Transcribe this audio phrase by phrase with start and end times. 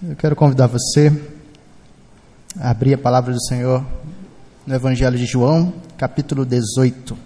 [0.00, 1.10] Eu quero convidar você
[2.56, 3.84] a abrir a palavra do Senhor
[4.64, 7.18] no Evangelho de João, capítulo 18.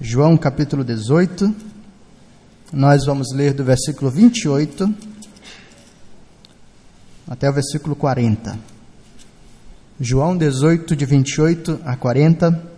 [0.00, 1.54] João, capítulo 18.
[2.72, 4.94] Nós vamos ler do versículo 28
[7.28, 8.58] até o versículo 40.
[10.00, 12.70] João 18, de 28 a 40.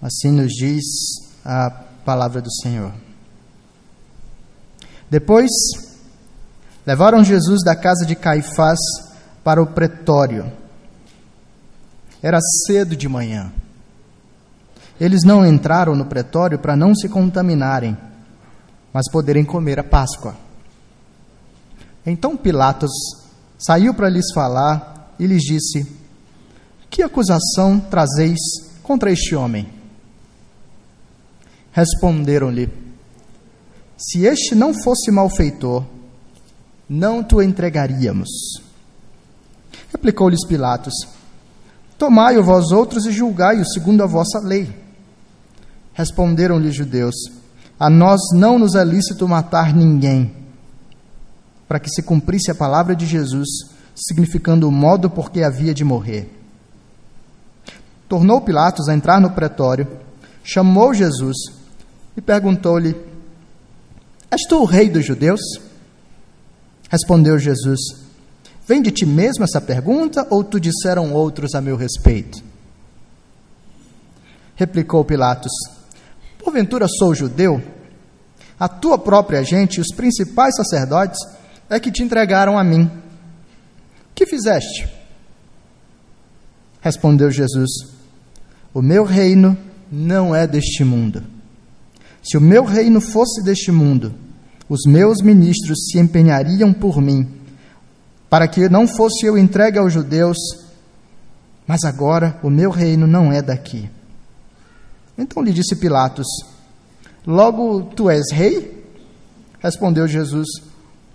[0.00, 0.84] Assim nos diz
[1.44, 1.68] a
[2.04, 2.94] palavra do Senhor.
[5.10, 5.50] Depois
[6.86, 8.78] Levaram Jesus da casa de Caifás
[9.42, 10.52] para o pretório.
[12.22, 13.52] Era cedo de manhã.
[15.00, 17.96] Eles não entraram no pretório para não se contaminarem,
[18.92, 20.36] mas poderem comer a Páscoa.
[22.06, 22.92] Então Pilatos
[23.58, 25.90] saiu para lhes falar e lhes disse:
[26.90, 28.38] Que acusação trazeis
[28.82, 29.68] contra este homem?
[31.72, 32.70] Responderam-lhe:
[33.96, 35.84] Se este não fosse malfeitor,
[36.88, 38.28] não tu entregaríamos.
[39.90, 40.94] Replicou-lhes Pilatos:
[41.98, 44.74] Tomai-o vós outros e julgai-o segundo a vossa lei.
[45.94, 47.14] Responderam-lhe judeus:
[47.78, 50.34] A nós não nos é lícito matar ninguém,
[51.68, 53.48] para que se cumprisse a palavra de Jesus,
[53.94, 56.30] significando o modo por que havia de morrer.
[58.08, 59.86] Tornou Pilatos a entrar no pretório,
[60.42, 61.36] chamou Jesus
[62.16, 62.94] e perguntou-lhe:
[64.30, 65.40] És tu o rei dos judeus?
[66.90, 67.80] Respondeu Jesus:
[68.66, 72.42] Vem de ti mesmo essa pergunta, ou tu disseram outros a meu respeito?
[74.56, 75.52] Replicou Pilatos:
[76.38, 77.62] Porventura sou judeu?
[78.58, 81.18] A tua própria gente e os principais sacerdotes
[81.68, 82.90] é que te entregaram a mim.
[84.14, 84.88] Que fizeste?
[86.80, 87.70] Respondeu Jesus:
[88.72, 89.58] O meu reino
[89.90, 91.22] não é deste mundo.
[92.22, 94.14] Se o meu reino fosse deste mundo,
[94.68, 97.28] os meus ministros se empenhariam por mim,
[98.30, 100.38] para que não fosse eu entregue aos judeus,
[101.66, 103.88] mas agora o meu reino não é daqui.
[105.16, 106.26] Então lhe disse Pilatos:
[107.26, 108.84] Logo tu és rei?
[109.60, 110.48] Respondeu Jesus: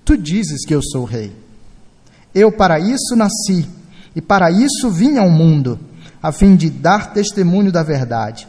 [0.05, 1.35] Tu dizes que eu sou rei.
[2.33, 3.67] Eu para isso nasci
[4.15, 5.79] e para isso vim ao mundo,
[6.21, 8.47] a fim de dar testemunho da verdade.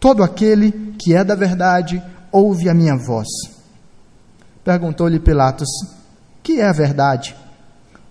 [0.00, 2.02] Todo aquele que é da verdade
[2.32, 3.28] ouve a minha voz.
[4.64, 5.68] Perguntou-lhe Pilatos:
[6.42, 7.34] Que é a verdade?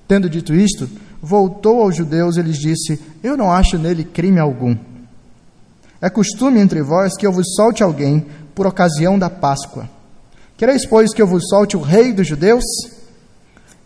[0.08, 0.90] Tendo dito isto,
[1.22, 4.76] voltou aos judeus e lhes disse: Eu não acho nele crime algum.
[6.02, 8.26] É costume entre vós que eu vos solte alguém
[8.56, 9.90] por ocasião da Páscoa.
[10.58, 12.64] Quereis, pois, que eu vos solte o rei dos judeus?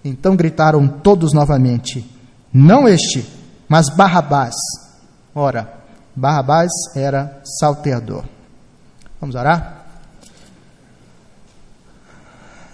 [0.03, 2.09] Então gritaram todos novamente:
[2.53, 3.25] Não este,
[3.67, 4.55] mas Barrabás.
[5.33, 5.71] Ora,
[6.15, 8.23] Barrabás era salteador.
[9.19, 9.84] Vamos orar?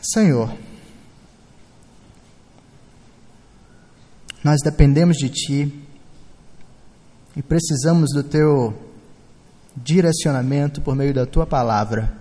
[0.02, 0.52] Senhor,
[4.44, 5.86] nós dependemos de Ti
[7.36, 8.74] e precisamos do Teu
[9.78, 12.12] direcionamento por meio da Tua palavra.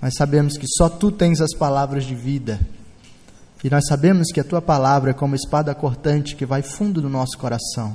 [0.00, 2.58] Nós sabemos que só Tu tens as palavras de vida
[3.62, 7.10] e nós sabemos que a Tua palavra é como espada cortante que vai fundo no
[7.10, 7.94] nosso coração.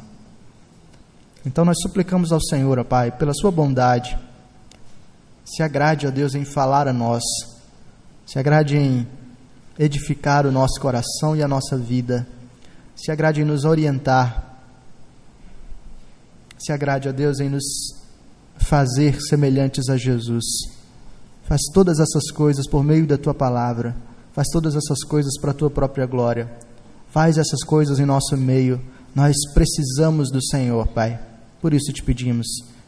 [1.43, 4.15] Então nós suplicamos ao Senhor, ó Pai, pela Sua bondade,
[5.43, 7.23] se agrade, ó Deus, em falar a nós
[8.31, 9.05] se agrade em
[9.77, 12.25] edificar o nosso coração e a nossa vida.
[12.95, 14.57] Se agrade em nos orientar.
[16.57, 17.65] Se agrade, a Deus, em nos
[18.55, 20.45] fazer semelhantes a Jesus.
[21.43, 23.97] Faz todas essas coisas por meio da tua palavra.
[24.31, 26.49] Faz todas essas coisas para a tua própria glória.
[27.09, 28.79] Faz essas coisas em nosso meio.
[29.13, 31.19] Nós precisamos do Senhor, Pai.
[31.59, 32.47] Por isso te pedimos,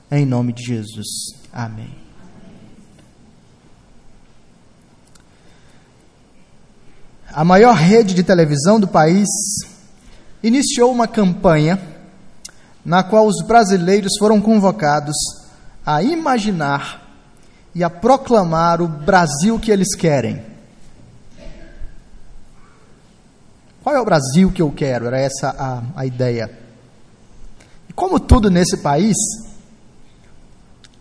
[0.09, 1.07] em nome de Jesus.
[1.51, 2.02] Amém.
[7.33, 9.27] A maior rede de televisão do país
[10.43, 11.81] iniciou uma campanha
[12.85, 15.15] na qual os brasileiros foram convocados
[15.85, 17.01] a imaginar
[17.73, 20.43] e a proclamar o Brasil que eles querem.
[23.81, 25.07] Qual é o Brasil que eu quero?
[25.07, 26.51] Era essa a, a ideia.
[27.89, 29.17] E como tudo nesse país,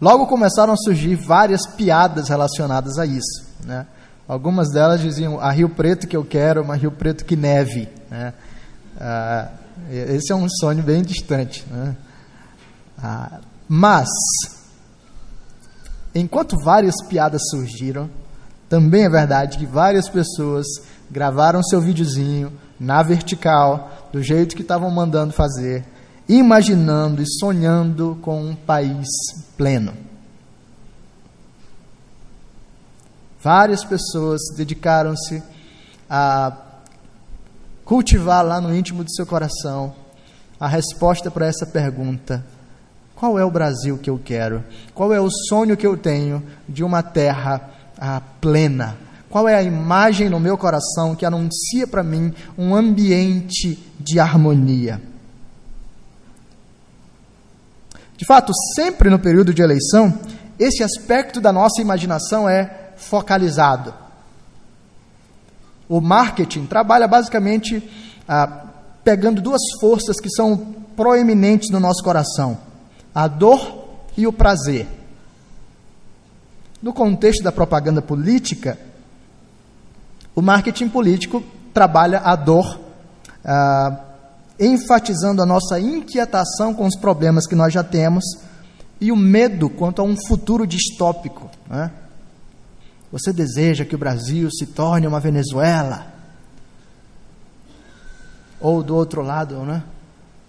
[0.01, 3.45] logo começaram a surgir várias piadas relacionadas a isso.
[3.65, 3.87] Né?
[4.33, 7.87] Algumas delas diziam a Rio Preto que eu quero, mas Rio Preto que neve.
[8.11, 8.33] Né?
[8.99, 9.49] Ah,
[9.91, 11.67] esse é um sonho bem distante.
[11.71, 11.95] Né?
[12.97, 14.09] Ah, mas,
[16.15, 18.09] enquanto várias piadas surgiram,
[18.71, 20.65] também é verdade que várias pessoas
[21.11, 22.51] gravaram seu videozinho
[22.81, 25.85] na vertical, do jeito que estavam mandando fazer,
[26.27, 29.07] imaginando e sonhando com um país
[29.59, 29.93] pleno.
[33.43, 35.43] Várias pessoas dedicaram-se
[36.09, 36.57] a
[37.85, 39.93] cultivar lá no íntimo do seu coração
[40.61, 42.45] a resposta para essa pergunta:
[43.17, 44.63] qual é o Brasil que eu quero?
[44.95, 47.69] Qual é o sonho que eu tenho de uma terra
[47.99, 48.97] ah, plena?
[49.29, 55.03] Qual é a imagem no meu coração que anuncia para mim um ambiente de harmonia?
[58.17, 60.17] De fato, sempre no período de eleição,
[60.61, 63.95] esse aspecto da nossa imaginação é focalizado.
[65.89, 67.83] O marketing trabalha basicamente
[68.29, 68.67] ah,
[69.05, 70.57] pegando duas forças que são
[70.97, 72.59] proeminentes no nosso coração:
[73.15, 73.85] a dor
[74.17, 74.87] e o prazer.
[76.83, 78.79] No contexto da propaganda política,
[80.35, 81.43] o marketing político
[81.73, 82.81] trabalha a dor,
[83.45, 84.01] ah,
[84.59, 88.25] enfatizando a nossa inquietação com os problemas que nós já temos
[89.01, 91.51] e o medo quanto a um futuro distópico.
[91.69, 91.91] Né?
[93.13, 96.07] Você deseja que o Brasil se torne uma Venezuela?
[98.59, 99.85] Ou do outro lado, né?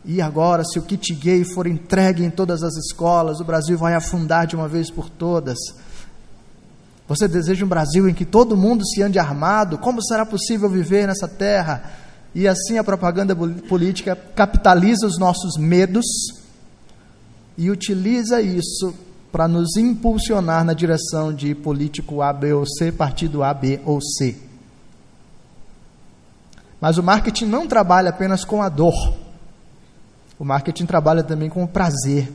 [0.05, 3.95] E agora, se o kit gay for entregue em todas as escolas, o Brasil vai
[3.95, 5.57] afundar de uma vez por todas.
[7.05, 9.77] Você deseja um Brasil em que todo mundo se ande armado?
[9.77, 11.91] Como será possível viver nessa terra?
[12.33, 16.05] E assim a propaganda política capitaliza os nossos medos
[17.57, 18.93] e utiliza isso
[19.33, 23.99] para nos impulsionar na direção de político A, B ou C, partido A, B ou
[23.99, 24.37] C.
[26.79, 28.93] Mas o marketing não trabalha apenas com a dor.
[30.37, 32.31] O marketing trabalha também com o prazer.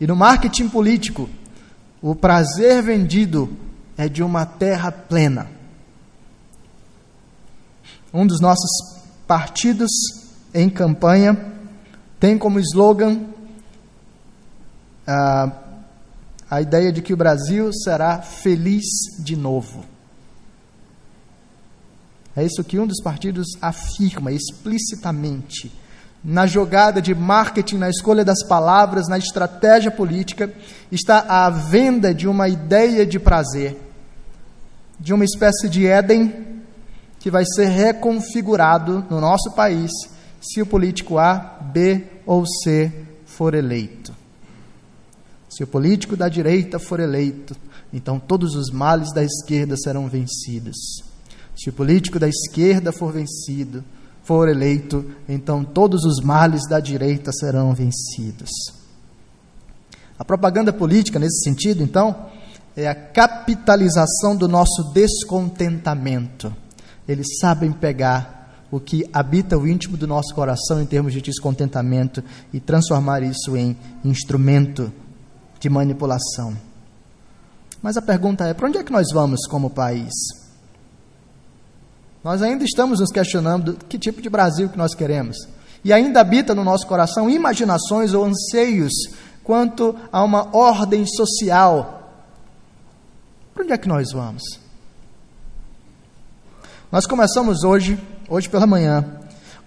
[0.00, 1.30] E no marketing político,
[2.02, 3.56] o prazer vendido
[3.96, 5.46] é de uma terra plena.
[8.12, 9.92] Um dos nossos partidos
[10.52, 11.38] em campanha
[12.18, 13.30] tem como slogan
[15.12, 15.52] a,
[16.50, 18.84] a ideia de que o Brasil será feliz
[19.18, 19.84] de novo.
[22.34, 25.70] É isso que um dos partidos afirma explicitamente.
[26.24, 30.52] Na jogada de marketing, na escolha das palavras, na estratégia política,
[30.90, 33.76] está a venda de uma ideia de prazer,
[34.98, 36.62] de uma espécie de Éden
[37.18, 39.90] que vai ser reconfigurado no nosso país
[40.40, 41.36] se o político A,
[41.72, 42.90] B ou C
[43.24, 44.01] for eleito.
[45.54, 47.54] Se o político da direita for eleito,
[47.92, 51.02] então todos os males da esquerda serão vencidos.
[51.54, 53.84] Se o político da esquerda for vencido,
[54.24, 58.48] for eleito, então todos os males da direita serão vencidos.
[60.18, 62.30] A propaganda política, nesse sentido, então,
[62.74, 66.50] é a capitalização do nosso descontentamento.
[67.06, 72.24] Eles sabem pegar o que habita o íntimo do nosso coração em termos de descontentamento
[72.54, 74.90] e transformar isso em instrumento
[75.62, 76.56] de manipulação.
[77.80, 80.12] Mas a pergunta é: para onde é que nós vamos como país?
[82.22, 85.36] Nós ainda estamos nos questionando que tipo de Brasil que nós queremos.
[85.84, 88.92] E ainda habita no nosso coração imaginações ou anseios
[89.42, 92.10] quanto a uma ordem social.
[93.54, 94.42] Para onde é que nós vamos?
[96.90, 97.98] Nós começamos hoje,
[98.28, 99.04] hoje pela manhã,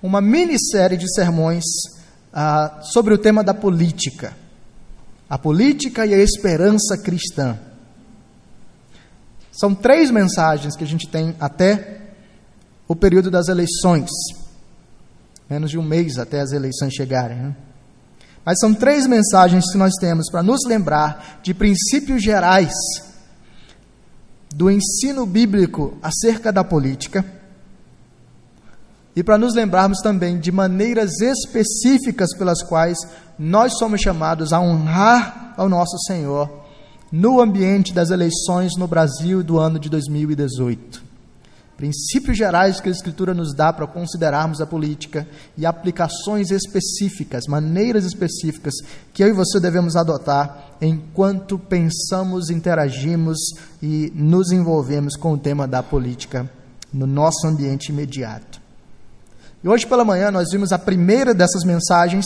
[0.02, 1.64] uma minissérie de sermões
[2.34, 4.45] ah, sobre o tema da política.
[5.30, 7.58] A política e a esperança cristã.
[9.52, 12.02] São três mensagens que a gente tem até
[12.88, 14.10] o período das eleições.
[15.50, 17.38] Menos de um mês até as eleições chegarem.
[17.38, 17.56] Né?
[18.46, 22.74] Mas são três mensagens que nós temos para nos lembrar de princípios gerais
[24.54, 27.26] do ensino bíblico acerca da política
[29.16, 32.98] e para nos lembrarmos também de maneiras específicas pelas quais
[33.40, 36.50] nós somos chamados a honrar ao nosso Senhor
[37.12, 41.06] no ambiente das eleições no Brasil do ano de 2018
[41.78, 48.06] princípios gerais que a Escritura nos dá para considerarmos a política e aplicações específicas, maneiras
[48.06, 48.74] específicas
[49.14, 53.38] que eu e você devemos adotar enquanto pensamos, interagimos
[53.82, 56.50] e nos envolvemos com o tema da política
[56.94, 58.65] no nosso ambiente imediato.
[59.66, 62.24] E hoje pela manhã nós vimos a primeira dessas mensagens,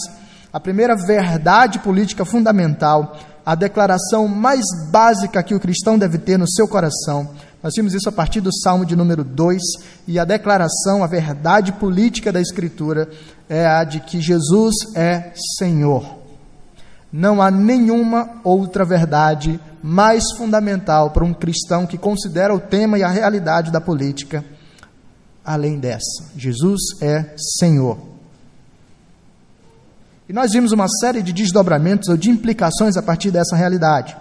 [0.54, 6.48] a primeira verdade política fundamental, a declaração mais básica que o cristão deve ter no
[6.48, 7.30] seu coração
[7.62, 9.62] nós vimos isso a partir do Salmo de número 2,
[10.08, 13.10] e a declaração, a verdade política da Escritura
[13.50, 16.20] é a de que Jesus é Senhor.
[17.12, 23.04] Não há nenhuma outra verdade mais fundamental para um cristão que considera o tema e
[23.04, 24.44] a realidade da política
[25.50, 26.30] além dessa.
[26.38, 27.98] Jesus é Senhor.
[30.28, 34.16] E nós vimos uma série de desdobramentos ou de implicações a partir dessa realidade.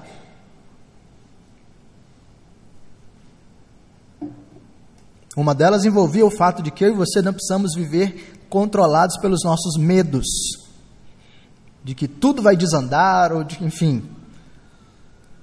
[5.36, 9.44] Uma delas envolvia o fato de que eu e você não precisamos viver controlados pelos
[9.44, 10.26] nossos medos,
[11.84, 14.02] de que tudo vai desandar, ou de, enfim.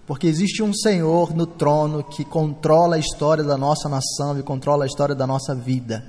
[0.06, 4.86] Porque existe um Senhor no trono que controla a história da nossa nação e controla
[4.86, 6.06] a história da nossa vida.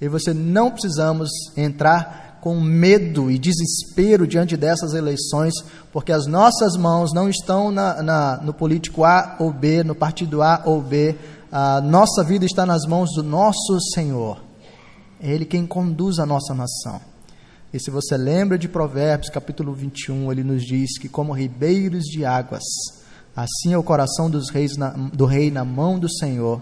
[0.00, 5.54] E você não precisamos entrar com medo e desespero diante dessas eleições,
[5.92, 10.40] porque as nossas mãos não estão na, na, no político A ou B, no partido
[10.40, 11.16] A ou B,
[11.50, 14.40] a nossa vida está nas mãos do nosso Senhor.
[15.20, 17.00] É Ele quem conduz a nossa nação.
[17.72, 22.24] E se você lembra de Provérbios, capítulo 21, ele nos diz que, como ribeiros de
[22.24, 22.62] águas,
[23.38, 26.60] assim é o coração dos reis na, do rei na mão do Senhor,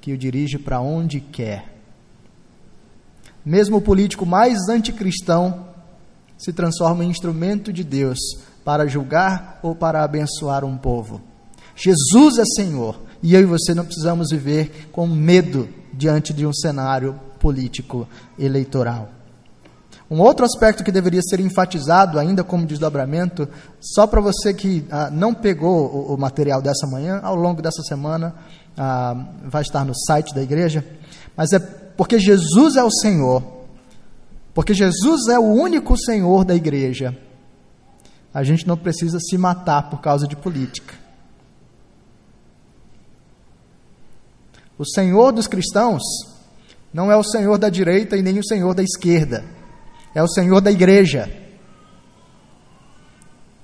[0.00, 1.74] que o dirige para onde quer.
[3.44, 5.66] Mesmo o político mais anticristão
[6.36, 8.18] se transforma em instrumento de Deus
[8.62, 11.22] para julgar ou para abençoar um povo.
[11.74, 16.52] Jesus é Senhor e eu e você não precisamos viver com medo diante de um
[16.52, 18.06] cenário político
[18.38, 19.17] eleitoral.
[20.10, 23.46] Um outro aspecto que deveria ser enfatizado ainda como desdobramento,
[23.78, 27.82] só para você que ah, não pegou o, o, material dessa manhã, ao longo dessa
[27.82, 28.34] semana
[28.76, 30.82] ah, vai estar no site da igreja,
[31.36, 33.42] mas é porque Jesus é o Senhor,
[34.54, 37.14] porque Jesus é o único Senhor da igreja.
[38.32, 40.94] A gente não precisa se matar por causa de política.
[44.78, 46.02] O Senhor dos cristãos
[46.94, 49.44] não é o Senhor da direita e nem o Senhor da esquerda,
[50.18, 51.30] é o Senhor da igreja.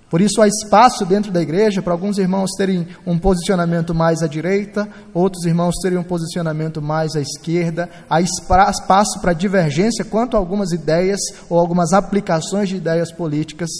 [0.08, 4.28] Por isso há espaço dentro da igreja para alguns irmãos terem um posicionamento mais à
[4.28, 7.90] direita, outros irmãos terem um posicionamento mais à esquerda.
[8.08, 11.18] Há espaço para divergência quanto a algumas ideias
[11.50, 13.70] ou algumas aplicações de ideias políticas.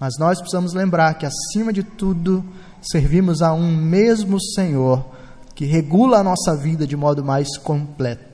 [0.00, 2.42] Mas nós precisamos lembrar que, acima de tudo,
[2.80, 5.04] servimos a um mesmo Senhor
[5.54, 8.27] que regula a nossa vida de modo mais completo.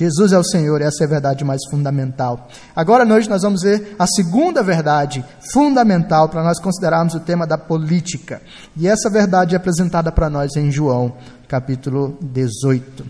[0.00, 2.48] Jesus é o Senhor, essa é a verdade mais fundamental.
[2.74, 7.58] Agora, hoje, nós vamos ver a segunda verdade fundamental para nós considerarmos o tema da
[7.58, 8.40] política.
[8.74, 11.12] E essa verdade é apresentada para nós em João,
[11.46, 13.04] capítulo 18.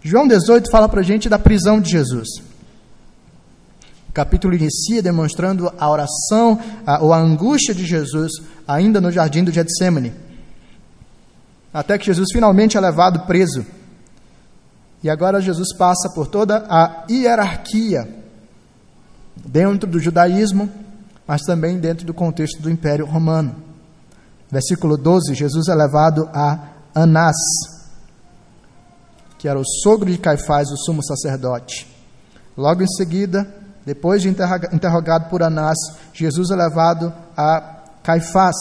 [0.00, 2.28] João 18 fala para a gente da prisão de Jesus
[4.12, 6.56] capítulo inicia demonstrando a oração
[6.86, 8.30] a, ou a angústia de Jesus
[8.66, 10.14] ainda no jardim do Getsemane.
[11.72, 13.66] Até que Jesus finalmente é levado preso.
[15.04, 18.08] E agora Jesus passa por toda a hierarquia
[19.36, 20.70] dentro do judaísmo,
[21.26, 23.54] mas também dentro do contexto do Império Romano.
[24.50, 27.36] Versículo 12: Jesus é levado a Anás,
[29.36, 31.86] que era o sogro de Caifás, o sumo sacerdote.
[32.56, 33.46] Logo em seguida,
[33.84, 35.76] depois de interrogado por Anás,
[36.14, 38.56] Jesus é levado a Caifás.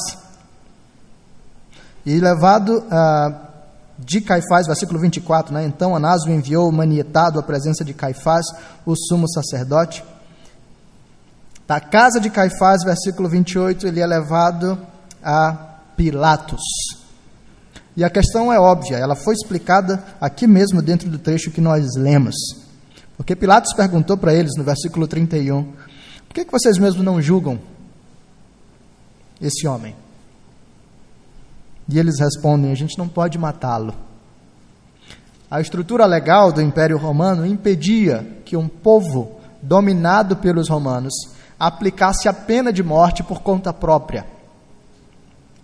[2.06, 3.43] E levado uh,
[4.06, 5.66] de Caifás, versículo 24, né?
[5.66, 8.46] então Anás o enviou manietado à presença de Caifás,
[8.86, 10.04] o sumo sacerdote.
[11.68, 14.78] Da casa de Caifás, versículo 28, ele é levado
[15.24, 15.54] a
[15.96, 16.62] Pilatos.
[17.96, 21.96] E a questão é óbvia, ela foi explicada aqui mesmo dentro do trecho que nós
[21.96, 22.36] lemos.
[23.16, 27.60] Porque Pilatos perguntou para eles no versículo 31: Por que, que vocês mesmos não julgam
[29.40, 29.96] esse homem?
[31.90, 33.94] E eles respondem: A gente não pode matá-lo.
[35.50, 41.14] A estrutura legal do Império Romano impedia que um povo dominado pelos romanos
[41.60, 44.26] aplicasse a pena de morte por conta própria.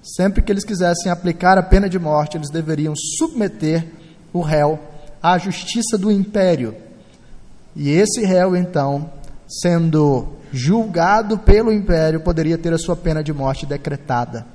[0.02, 3.86] Sempre que eles quisessem aplicar a pena de morte, eles deveriam submeter
[4.32, 4.80] o réu
[5.22, 6.76] à justiça do império
[7.76, 9.10] e esse réu, então,
[9.48, 14.46] sendo julgado pelo império, poderia ter a sua pena de morte decretada.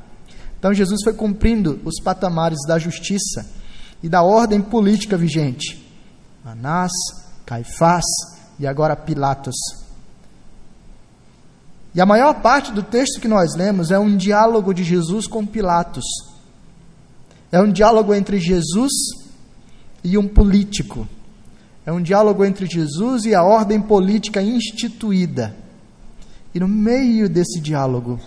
[0.65, 3.47] Então, Jesus foi cumprindo os patamares da justiça
[4.03, 5.87] e da ordem política vigente.
[6.43, 6.91] Anás,
[7.45, 8.07] Caifás
[8.59, 9.55] e agora Pilatos.
[11.95, 15.45] E a maior parte do texto que nós lemos é um diálogo de Jesus com
[15.45, 16.07] Pilatos.
[17.53, 18.91] É um diálogo entre Jesus
[20.03, 21.07] e um político.
[21.85, 25.55] É um diálogo entre Jesus e a ordem política instituída.
[26.55, 28.19] E no meio desse diálogo,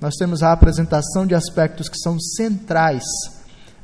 [0.00, 3.04] nós temos a apresentação de aspectos que são centrais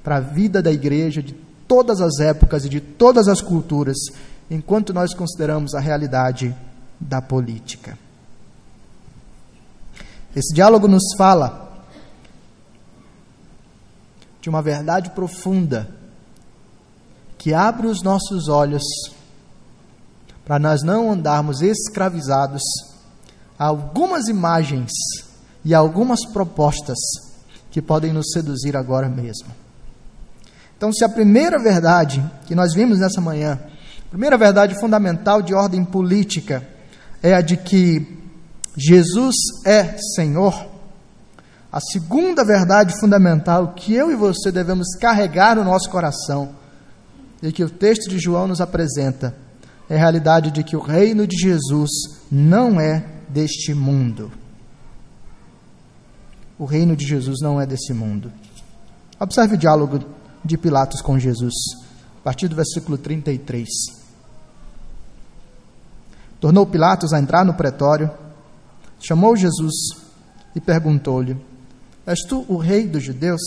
[0.02, 1.32] para a vida da igreja de
[1.66, 3.96] todas as épocas e de todas as culturas,
[4.50, 6.54] enquanto nós consideramos a realidade
[7.00, 7.98] da política.
[10.34, 11.84] Esse diálogo nos fala
[14.40, 15.88] de uma verdade profunda
[17.38, 18.82] que abre os nossos olhos
[20.44, 22.62] para nós não andarmos escravizados
[23.58, 24.90] a algumas imagens
[25.64, 26.98] e algumas propostas
[27.70, 29.48] que podem nos seduzir agora mesmo.
[30.76, 33.60] Então, se a primeira verdade que nós vimos nessa manhã,
[34.06, 36.66] a primeira verdade fundamental de ordem política,
[37.22, 38.18] é a de que
[38.76, 40.66] Jesus é Senhor,
[41.70, 46.50] a segunda verdade fundamental que eu e você devemos carregar no nosso coração
[47.42, 49.34] e que o texto de João nos apresenta
[49.88, 51.90] é a realidade de que o reino de Jesus
[52.30, 54.30] não é deste mundo.
[56.62, 58.32] O reino de Jesus não é desse mundo.
[59.18, 59.98] Observe o diálogo
[60.44, 61.52] de Pilatos com Jesus,
[62.20, 63.68] a partir do versículo 33.
[66.40, 68.08] Tornou Pilatos a entrar no pretório,
[69.00, 69.74] chamou Jesus
[70.54, 71.36] e perguntou-lhe:
[72.06, 73.42] És tu o rei dos judeus?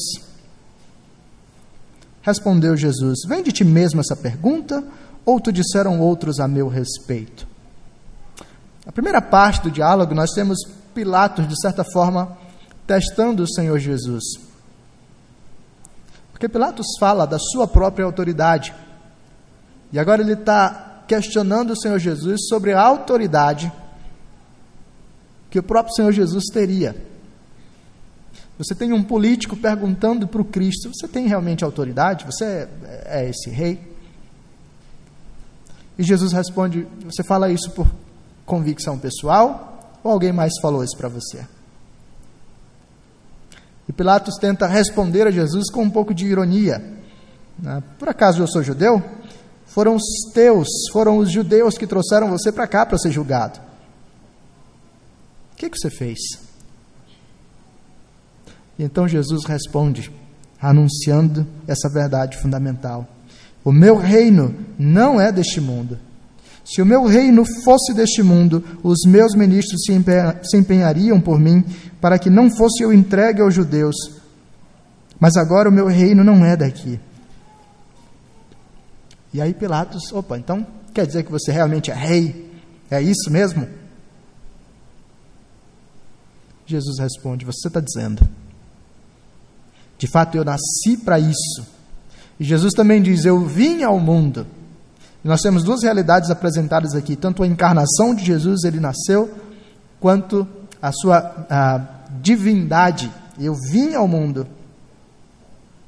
[2.22, 4.84] Respondeu Jesus: Vem de ti mesmo essa pergunta,
[5.26, 7.48] ou te disseram outros a meu respeito?
[8.86, 10.58] A primeira parte do diálogo, nós temos
[10.94, 12.44] Pilatos, de certa forma,
[12.88, 14.24] testando o Senhor Jesus.
[16.32, 18.74] Porque Pilatos fala da sua própria autoridade.
[19.92, 23.72] E agora ele está questionando o Senhor Jesus sobre a autoridade
[25.50, 26.96] que o próprio Senhor Jesus teria.
[28.58, 32.26] Você tem um político perguntando para o Cristo: Você tem realmente autoridade?
[32.26, 32.70] Você é,
[33.06, 33.80] é esse rei?
[35.98, 37.88] E Jesus responde: Você fala isso por
[38.46, 41.46] convicção pessoal ou alguém mais falou isso para você?
[43.88, 46.84] E Pilatos tenta responder a Jesus com um pouco de ironia.
[47.60, 47.84] Né?
[47.98, 49.02] Por acaso eu sou judeu?
[49.66, 53.60] Foram os teus, foram os judeus que trouxeram você para cá para ser julgado.
[55.54, 56.18] O que, que você fez?
[58.78, 60.12] E então Jesus responde,
[60.62, 63.08] anunciando essa verdade fundamental.
[63.64, 65.98] O meu reino não é deste mundo.
[66.64, 71.64] Se o meu reino fosse deste mundo, os meus ministros se empenhariam por mim
[72.06, 73.96] para que não fosse eu entregue aos judeus.
[75.20, 77.00] Mas agora o meu reino não é daqui.
[79.34, 82.54] E aí Pilatos, opa, então quer dizer que você realmente é rei?
[82.92, 83.68] É isso mesmo?
[86.68, 88.22] Jesus responde: Você está dizendo.
[89.98, 91.66] De fato, eu nasci para isso.
[92.40, 94.46] E Jesus também diz: Eu vim ao mundo.
[95.24, 99.34] E nós temos duas realidades apresentadas aqui: tanto a encarnação de Jesus, ele nasceu,
[100.00, 100.48] quanto
[100.80, 101.95] a sua
[102.26, 103.12] divindade.
[103.40, 104.48] Eu vim ao mundo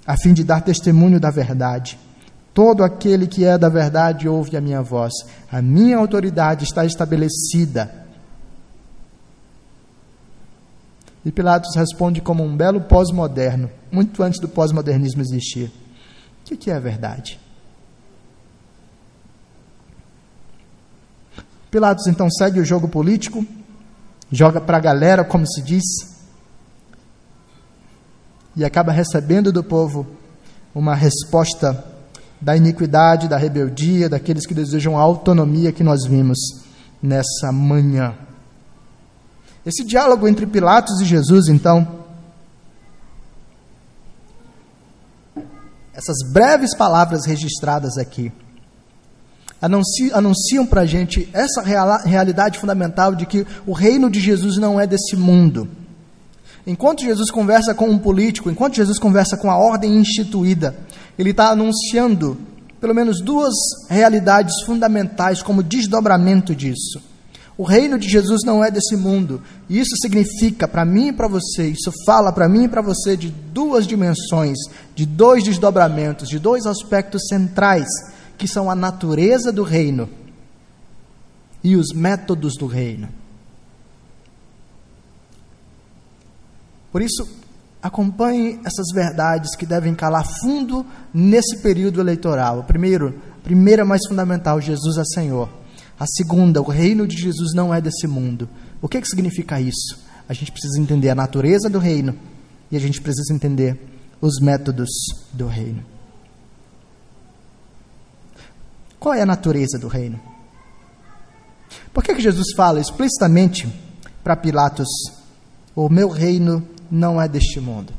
[0.05, 1.97] a fim de dar testemunho da verdade.
[2.53, 5.13] Todo aquele que é da verdade ouve a minha voz.
[5.51, 8.07] A minha autoridade está estabelecida
[11.27, 15.69] E Pilatos responde como um belo pós-moderno, muito antes do pós-modernismo existir.
[16.49, 17.37] O que é a verdade?
[21.69, 23.45] Pilatos então segue o jogo político,
[24.31, 25.83] joga para a galera, como se diz,
[28.57, 30.07] e acaba recebendo do povo
[30.73, 31.85] uma resposta
[32.41, 36.37] da iniquidade, da rebeldia, daqueles que desejam a autonomia que nós vimos
[37.01, 38.15] nessa manhã.
[39.63, 42.05] Esse diálogo entre Pilatos e Jesus, então,
[45.93, 48.31] essas breves palavras registradas aqui,
[49.61, 54.79] anunciam, para a gente essa real, realidade fundamental de que o reino de Jesus não
[54.79, 55.67] é desse mundo.
[56.67, 60.75] Enquanto Jesus conversa com um político, enquanto Jesus conversa com a ordem instituída,
[61.17, 62.37] ele está anunciando
[62.81, 63.53] pelo menos duas
[63.89, 67.01] realidades fundamentais como desdobramento disso.
[67.57, 69.41] O reino de Jesus não é desse mundo.
[69.69, 73.15] E isso significa para mim e para você, isso fala para mim e para você
[73.15, 74.57] de duas dimensões,
[74.93, 77.87] de dois desdobramentos, de dois aspectos centrais,
[78.37, 80.09] que são a natureza do reino
[81.63, 83.07] e os métodos do reino.
[86.97, 87.29] Por isso,
[87.79, 90.83] acompanhe essas verdades que devem calar fundo
[91.13, 92.63] nesse período eleitoral.
[92.63, 95.47] Primeiro, primeira mais fundamental, Jesus é Senhor.
[95.99, 98.49] A segunda, o reino de Jesus não é desse mundo.
[98.81, 100.03] O que, que significa isso?
[100.27, 102.17] A gente precisa entender a natureza do reino
[102.71, 103.79] e a gente precisa entender
[104.19, 104.89] os métodos
[105.31, 105.85] do reino.
[108.99, 110.19] Qual é a natureza do reino?
[111.93, 113.71] Por que, que Jesus fala explicitamente
[114.23, 114.89] para Pilatos:
[115.75, 117.93] O meu reino não é deste mundo?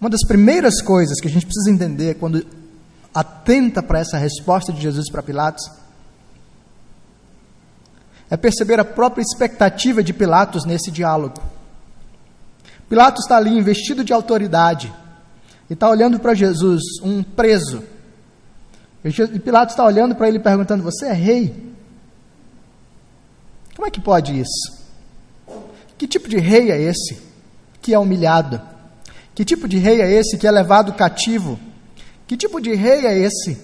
[0.00, 2.44] Uma das primeiras coisas que a gente precisa entender quando
[3.14, 5.70] atenta para essa resposta de Jesus para Pilatos,
[8.30, 11.40] é perceber a própria expectativa de Pilatos nesse diálogo.
[12.88, 14.92] Pilatos está ali investido de autoridade
[15.68, 17.84] e está olhando para Jesus, um preso.
[19.04, 21.71] E Pilatos está olhando para ele perguntando: Você é rei?
[23.74, 24.82] Como é que pode isso?
[25.96, 27.20] Que tipo de rei é esse
[27.80, 28.60] que é humilhado?
[29.34, 31.58] Que tipo de rei é esse que é levado cativo?
[32.26, 33.58] Que tipo de rei é esse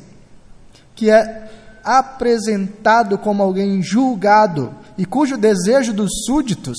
[0.94, 1.48] que é
[1.84, 6.76] apresentado como alguém julgado e cujo desejo dos súditos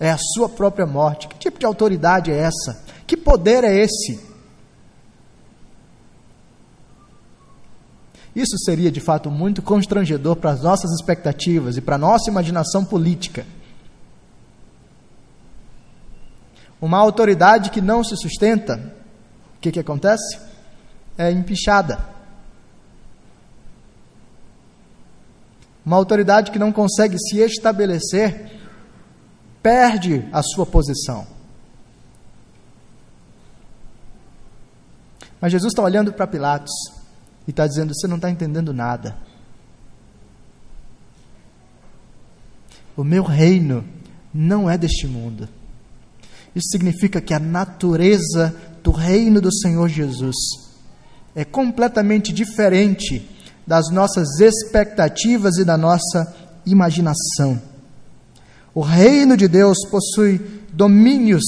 [0.00, 1.28] é a sua própria morte?
[1.28, 2.82] Que tipo de autoridade é essa?
[3.06, 4.33] Que poder é esse?
[8.34, 12.84] Isso seria de fato muito constrangedor para as nossas expectativas e para a nossa imaginação
[12.84, 13.46] política.
[16.80, 18.92] Uma autoridade que não se sustenta,
[19.56, 20.38] o que, que acontece?
[21.16, 21.98] É empichada.
[25.86, 28.50] Uma autoridade que não consegue se estabelecer,
[29.62, 31.26] perde a sua posição.
[35.40, 36.93] Mas Jesus está olhando para Pilatos
[37.46, 39.16] e está dizendo: Você não está entendendo nada.
[42.96, 43.84] O meu reino
[44.32, 45.48] não é deste mundo.
[46.54, 50.36] Isso significa que a natureza do reino do Senhor Jesus
[51.34, 53.28] é completamente diferente
[53.66, 56.32] das nossas expectativas e da nossa
[56.64, 57.60] imaginação.
[58.72, 60.40] O reino de Deus possui
[60.72, 61.42] domínios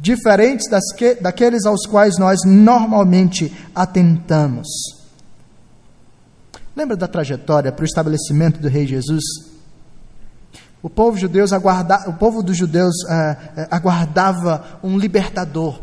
[0.00, 4.66] diferentes das que, daqueles aos quais nós normalmente atentamos.
[6.74, 9.22] Lembra da trajetória para o estabelecimento do Rei Jesus?
[10.82, 13.14] O povo, judeus aguarda, o povo dos judeus é,
[13.56, 15.78] é, aguardava um libertador,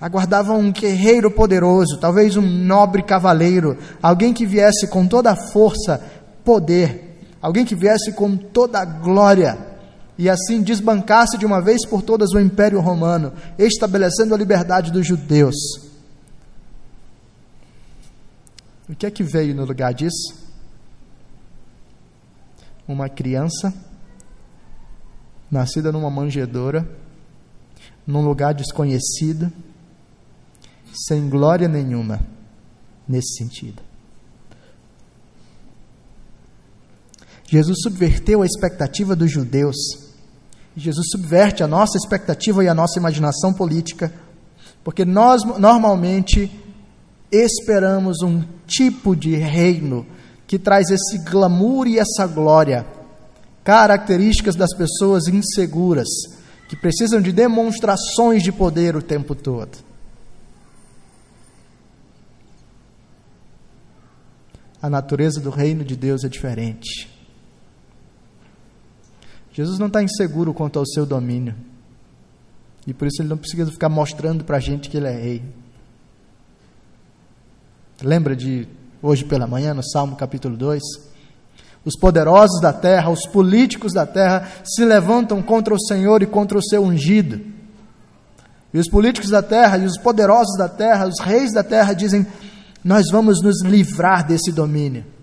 [0.00, 6.00] aguardava um guerreiro poderoso, talvez um nobre cavaleiro, alguém que viesse com toda a força,
[6.42, 9.73] poder, alguém que viesse com toda a glória
[10.16, 15.06] e assim desbancasse de uma vez por todas o Império Romano, estabelecendo a liberdade dos
[15.06, 15.54] judeus.
[18.88, 20.34] O que é que veio no lugar disso?
[22.86, 23.72] Uma criança
[25.50, 26.86] nascida numa manjedoura,
[28.06, 29.50] num lugar desconhecido,
[30.92, 32.20] sem glória nenhuma
[33.08, 33.82] nesse sentido.
[37.46, 39.76] Jesus subverteu a expectativa dos judeus.
[40.76, 44.12] Jesus subverte a nossa expectativa e a nossa imaginação política,
[44.82, 46.50] porque nós normalmente
[47.30, 50.06] esperamos um tipo de reino
[50.46, 52.86] que traz esse glamour e essa glória
[53.64, 56.08] características das pessoas inseguras,
[56.68, 59.78] que precisam de demonstrações de poder o tempo todo.
[64.82, 67.13] A natureza do reino de Deus é diferente.
[69.54, 71.54] Jesus não está inseguro quanto ao seu domínio.
[72.86, 75.42] E por isso ele não precisa ficar mostrando para a gente que ele é rei.
[78.02, 78.66] Lembra de
[79.00, 80.82] hoje pela manhã, no Salmo capítulo 2?
[81.84, 86.58] Os poderosos da terra, os políticos da terra se levantam contra o Senhor e contra
[86.58, 87.40] o seu ungido.
[88.72, 92.26] E os políticos da terra e os poderosos da terra, os reis da terra dizem:
[92.82, 95.13] Nós vamos nos livrar desse domínio.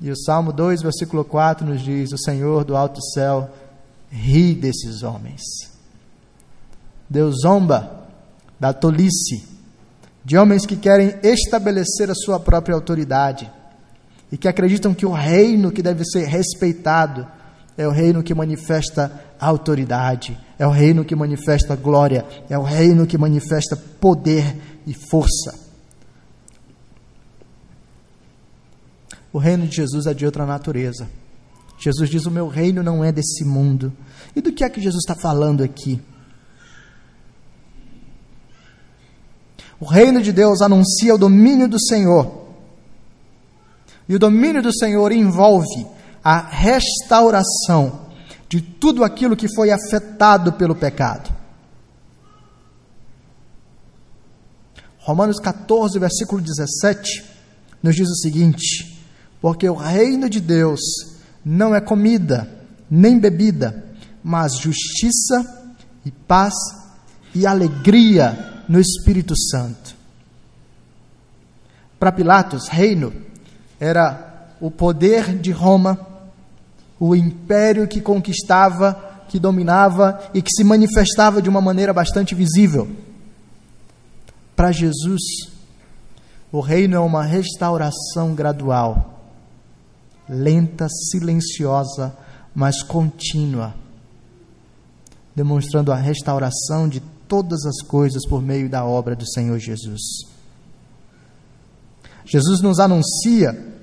[0.00, 3.50] E o Salmo 2, versículo 4 nos diz: O Senhor do alto céu
[4.10, 5.42] ri desses homens.
[7.08, 8.06] Deus zomba
[8.58, 9.44] da tolice
[10.24, 13.50] de homens que querem estabelecer a sua própria autoridade
[14.30, 17.26] e que acreditam que o reino que deve ser respeitado
[17.76, 23.06] é o reino que manifesta autoridade, é o reino que manifesta glória, é o reino
[23.06, 24.56] que manifesta poder
[24.86, 25.65] e força.
[29.36, 31.06] O reino de Jesus é de outra natureza.
[31.78, 33.92] Jesus diz: O meu reino não é desse mundo.
[34.34, 36.00] E do que é que Jesus está falando aqui?
[39.78, 42.46] O reino de Deus anuncia o domínio do Senhor
[44.08, 45.86] e o domínio do Senhor envolve
[46.24, 48.06] a restauração
[48.48, 51.30] de tudo aquilo que foi afetado pelo pecado.
[55.00, 57.22] Romanos 14, versículo 17,
[57.82, 58.95] nos diz o seguinte:
[59.46, 60.80] Porque o reino de Deus
[61.44, 62.50] não é comida,
[62.90, 63.84] nem bebida,
[64.20, 65.70] mas justiça
[66.04, 66.52] e paz
[67.32, 69.94] e alegria no Espírito Santo.
[71.96, 73.12] Para Pilatos, reino
[73.78, 75.96] era o poder de Roma,
[76.98, 82.90] o império que conquistava, que dominava e que se manifestava de uma maneira bastante visível.
[84.56, 85.22] Para Jesus,
[86.50, 89.12] o reino é uma restauração gradual,
[90.28, 92.16] lenta, silenciosa,
[92.54, 93.74] mas contínua,
[95.34, 100.00] demonstrando a restauração de todas as coisas por meio da obra do Senhor Jesus.
[102.24, 103.76] Jesus nos anuncia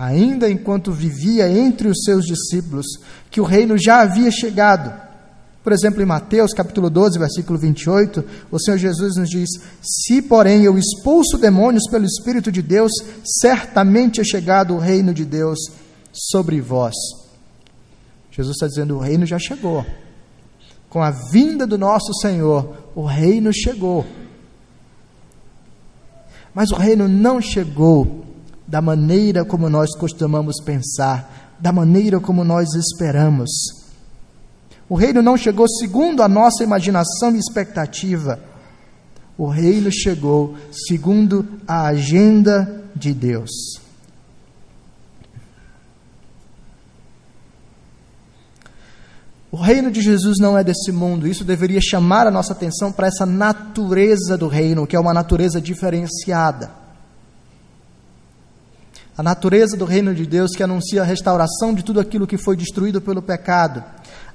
[0.00, 2.86] ainda enquanto vivia entre os seus discípulos,
[3.30, 5.09] que o reino já havia chegado.
[5.62, 9.48] Por exemplo, em Mateus capítulo 12, versículo 28, o Senhor Jesus nos diz:
[9.82, 12.90] Se, porém, eu expulso demônios pelo Espírito de Deus,
[13.40, 15.58] certamente é chegado o reino de Deus
[16.12, 16.94] sobre vós.
[18.30, 19.84] Jesus está dizendo: o reino já chegou.
[20.88, 24.04] Com a vinda do nosso Senhor, o reino chegou.
[26.54, 28.24] Mas o reino não chegou
[28.66, 33.79] da maneira como nós costumamos pensar, da maneira como nós esperamos.
[34.90, 38.40] O reino não chegou segundo a nossa imaginação e expectativa.
[39.38, 43.50] O reino chegou segundo a agenda de Deus.
[49.52, 51.28] O reino de Jesus não é desse mundo.
[51.28, 55.60] Isso deveria chamar a nossa atenção para essa natureza do reino, que é uma natureza
[55.60, 56.68] diferenciada.
[59.16, 62.56] A natureza do reino de Deus que anuncia a restauração de tudo aquilo que foi
[62.56, 63.84] destruído pelo pecado.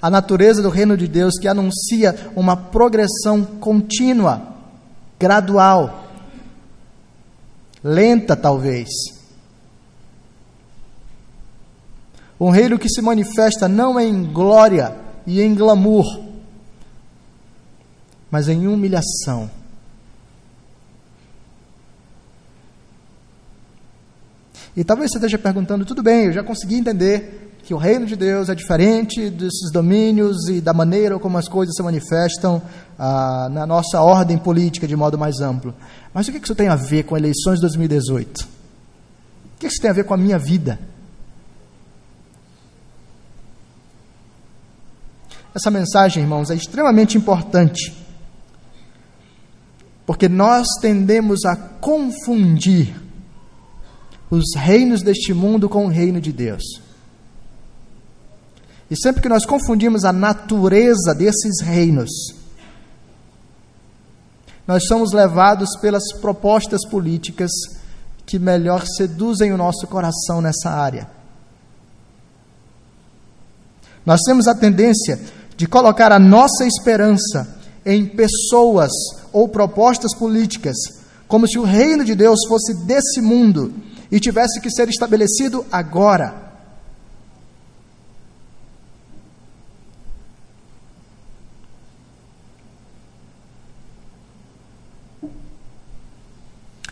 [0.05, 4.53] A natureza do reino de Deus que anuncia uma progressão contínua,
[5.19, 6.11] gradual,
[7.83, 8.87] lenta talvez.
[12.39, 16.05] Um reino que se manifesta não em glória, e em glamour,
[18.29, 19.49] mas em humilhação.
[24.75, 28.15] E talvez você esteja perguntando, tudo bem, eu já consegui entender que o reino de
[28.15, 32.61] Deus é diferente desses domínios e da maneira como as coisas se manifestam
[32.99, 35.73] ah, na nossa ordem política de modo mais amplo.
[36.13, 38.43] Mas o que isso tem a ver com eleições de 2018?
[38.43, 40.77] O que isso tem a ver com a minha vida?
[45.55, 47.95] Essa mensagem, irmãos, é extremamente importante,
[50.05, 53.04] porque nós tendemos a confundir
[54.29, 56.63] os reinos deste mundo com o reino de Deus.
[58.89, 62.09] E sempre que nós confundimos a natureza desses reinos,
[64.67, 67.51] nós somos levados pelas propostas políticas
[68.25, 71.07] que melhor seduzem o nosso coração nessa área.
[74.05, 75.19] Nós temos a tendência
[75.55, 78.91] de colocar a nossa esperança em pessoas
[79.31, 80.75] ou propostas políticas,
[81.27, 83.73] como se o reino de Deus fosse desse mundo
[84.15, 86.53] e tivesse que ser estabelecido agora.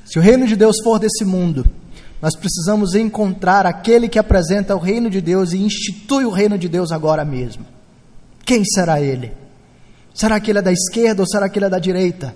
[0.04, 1.66] Se o reino de Deus for desse mundo,
[2.22, 6.68] nós precisamos encontrar aquele que apresenta o reino de Deus e institui o reino de
[6.68, 7.66] Deus agora mesmo.
[8.44, 9.32] Quem será ele?
[10.14, 12.36] Será que ele é da esquerda ou será que ele é da direita?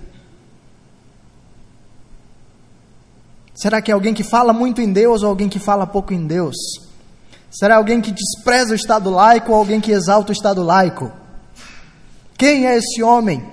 [3.60, 6.28] Será que é alguém que fala muito em Deus ou alguém que fala pouco em
[6.28, 6.54] Deus?
[7.50, 11.10] Será alguém que despreza o Estado laico ou alguém que exalta o Estado laico?
[12.36, 13.44] Quem é esse homem?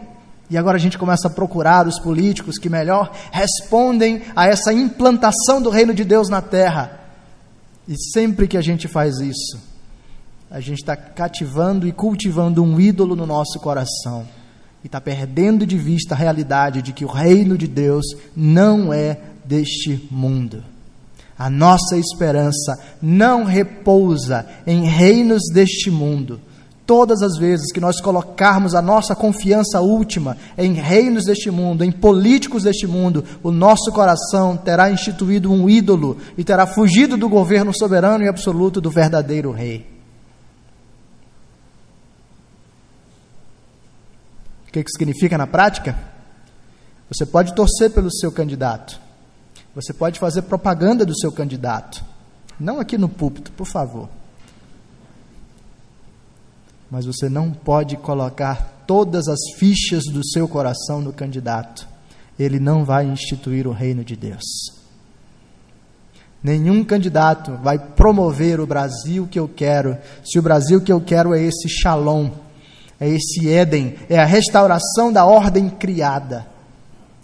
[0.47, 5.59] E agora a gente começa a procurar os políticos que melhor respondem a essa implantação
[5.59, 6.99] do reino de Deus na terra.
[7.87, 9.59] E sempre que a gente faz isso,
[10.51, 14.27] a gente está cativando e cultivando um ídolo no nosso coração
[14.85, 18.05] e está perdendo de vista a realidade de que o reino de Deus
[18.37, 20.63] não é deste mundo.
[21.35, 26.39] A nossa esperança não repousa em reinos deste mundo.
[26.85, 31.91] Todas as vezes que nós colocarmos a nossa confiança última em reinos deste mundo, em
[31.91, 37.75] políticos deste mundo, o nosso coração terá instituído um ídolo e terá fugido do governo
[37.75, 39.94] soberano e absoluto do verdadeiro rei.
[44.83, 45.97] Que isso significa na prática?
[47.09, 48.99] Você pode torcer pelo seu candidato.
[49.75, 52.03] Você pode fazer propaganda do seu candidato.
[52.59, 54.09] Não aqui no púlpito, por favor.
[56.89, 61.87] Mas você não pode colocar todas as fichas do seu coração no candidato.
[62.39, 64.43] Ele não vai instituir o reino de Deus.
[66.41, 71.33] Nenhum candidato vai promover o Brasil que eu quero, se o Brasil que eu quero
[71.33, 72.29] é esse shalom,
[72.99, 76.47] é esse Éden, é a restauração da ordem criada.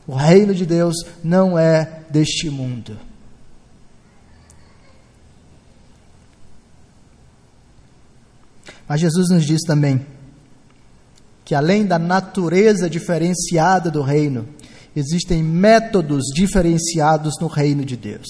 [0.05, 2.97] O reino de Deus não é deste mundo.
[8.87, 10.05] Mas Jesus nos diz também
[11.45, 14.47] que além da natureza diferenciada do reino,
[14.95, 18.27] existem métodos diferenciados no reino de Deus.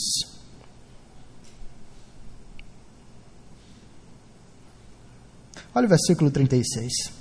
[5.74, 7.21] Olha o versículo 36.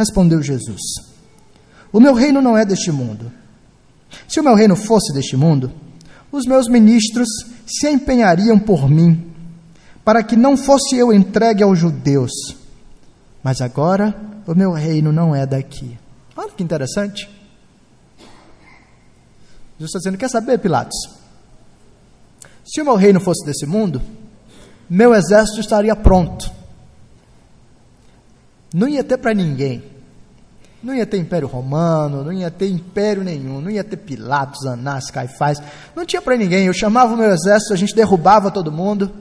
[0.00, 0.80] Respondeu Jesus:
[1.92, 3.30] O meu reino não é deste mundo.
[4.26, 5.70] Se o meu reino fosse deste mundo,
[6.32, 7.28] os meus ministros
[7.66, 9.30] se empenhariam por mim,
[10.02, 12.32] para que não fosse eu entregue aos judeus.
[13.42, 15.98] Mas agora o meu reino não é daqui.
[16.34, 17.28] Olha que interessante.
[19.78, 20.96] Jesus está dizendo: Quer saber, Pilatos?
[22.64, 24.00] Se o meu reino fosse desse mundo,
[24.88, 26.59] meu exército estaria pronto.
[28.72, 29.82] Não ia ter para ninguém.
[30.82, 35.10] Não ia ter império romano, não ia ter império nenhum, não ia ter Pilatos, Anás,
[35.10, 35.60] Caifás,
[35.94, 36.66] não tinha para ninguém.
[36.66, 39.12] Eu chamava o meu exército, a gente derrubava todo mundo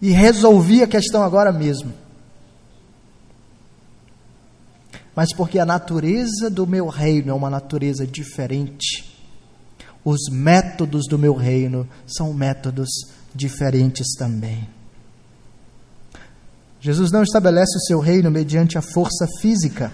[0.00, 1.92] e resolvia a questão agora mesmo.
[5.14, 9.14] Mas porque a natureza do meu reino é uma natureza diferente,
[10.02, 12.88] os métodos do meu reino são métodos
[13.34, 14.66] diferentes também.
[16.80, 19.92] Jesus não estabelece o seu reino mediante a força física.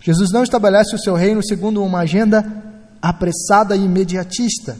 [0.00, 2.44] Jesus não estabelece o seu reino segundo uma agenda
[3.00, 4.76] apressada e imediatista.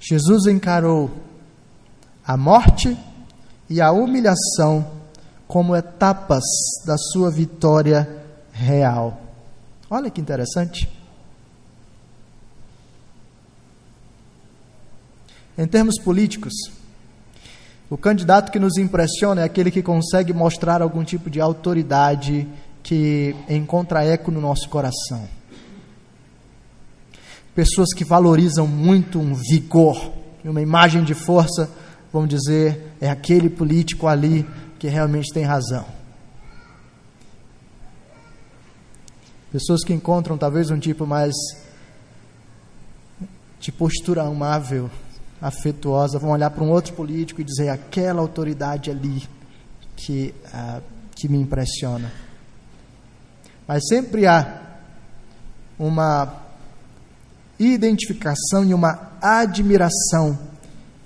[0.00, 1.10] Jesus encarou
[2.26, 2.98] a morte
[3.68, 4.90] e a humilhação
[5.46, 6.42] como etapas
[6.84, 8.08] da sua vitória
[8.52, 9.20] real.
[9.88, 10.99] Olha que interessante.
[15.58, 16.52] Em termos políticos,
[17.90, 22.46] o candidato que nos impressiona é aquele que consegue mostrar algum tipo de autoridade
[22.82, 25.28] que encontra eco no nosso coração.
[27.54, 30.12] Pessoas que valorizam muito um vigor,
[30.44, 31.68] uma imagem de força,
[32.12, 34.46] vamos dizer, é aquele político ali
[34.78, 35.84] que realmente tem razão.
[39.50, 41.34] Pessoas que encontram talvez um tipo mais
[43.58, 44.88] de postura amável,
[45.40, 49.22] afetuosa, vão olhar para um outro político e dizer aquela autoridade ali
[49.96, 50.82] que, uh,
[51.14, 52.12] que me impressiona.
[53.66, 54.60] Mas sempre há
[55.78, 56.42] uma
[57.58, 60.38] identificação e uma admiração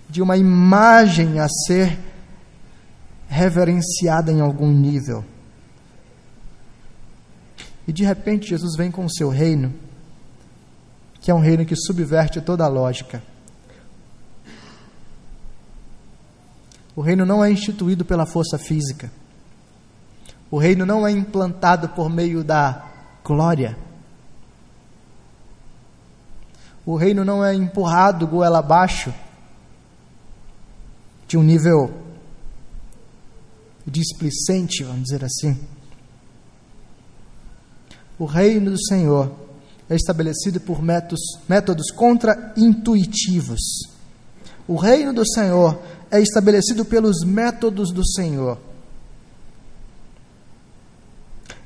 [0.09, 1.99] de uma imagem a ser
[3.29, 5.25] reverenciada em algum nível.
[7.87, 9.75] E de repente Jesus vem com o seu reino,
[11.21, 13.23] que é um reino que subverte toda a lógica.
[16.97, 19.11] O reino não é instituído pela força física.
[20.51, 22.87] O reino não é implantado por meio da
[23.25, 23.77] glória.
[26.87, 29.13] O reino não é empurrado goela abaixo
[31.27, 31.93] de um nível
[33.87, 35.59] displicente, vamos dizer assim.
[38.19, 39.33] O reino do Senhor
[39.89, 43.61] é estabelecido por métodos, métodos contra-intuitivos.
[44.69, 45.83] O reino do Senhor
[46.15, 48.57] é estabelecido pelos métodos do Senhor.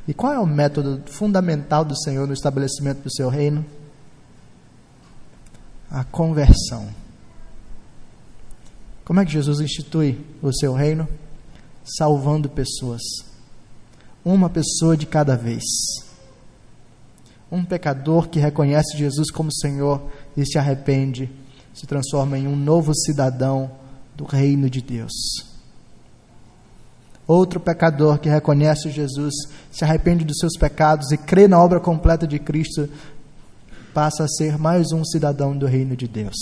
[0.07, 3.63] E qual é o método fundamental do Senhor no estabelecimento do seu reino?
[5.91, 6.89] A conversão.
[9.05, 11.07] Como é que Jesus institui o seu reino?
[11.85, 13.03] Salvando pessoas.
[14.25, 15.63] Uma pessoa de cada vez.
[17.53, 21.31] Um pecador que reconhece Jesus como Senhor e se arrepende,
[21.75, 23.71] se transforma em um novo cidadão
[24.19, 25.13] do reino de Deus.
[27.25, 29.33] Outro pecador que reconhece Jesus,
[29.71, 32.89] se arrepende dos seus pecados e crê na obra completa de Cristo,
[33.95, 36.35] passa a ser mais um cidadão do reino de Deus.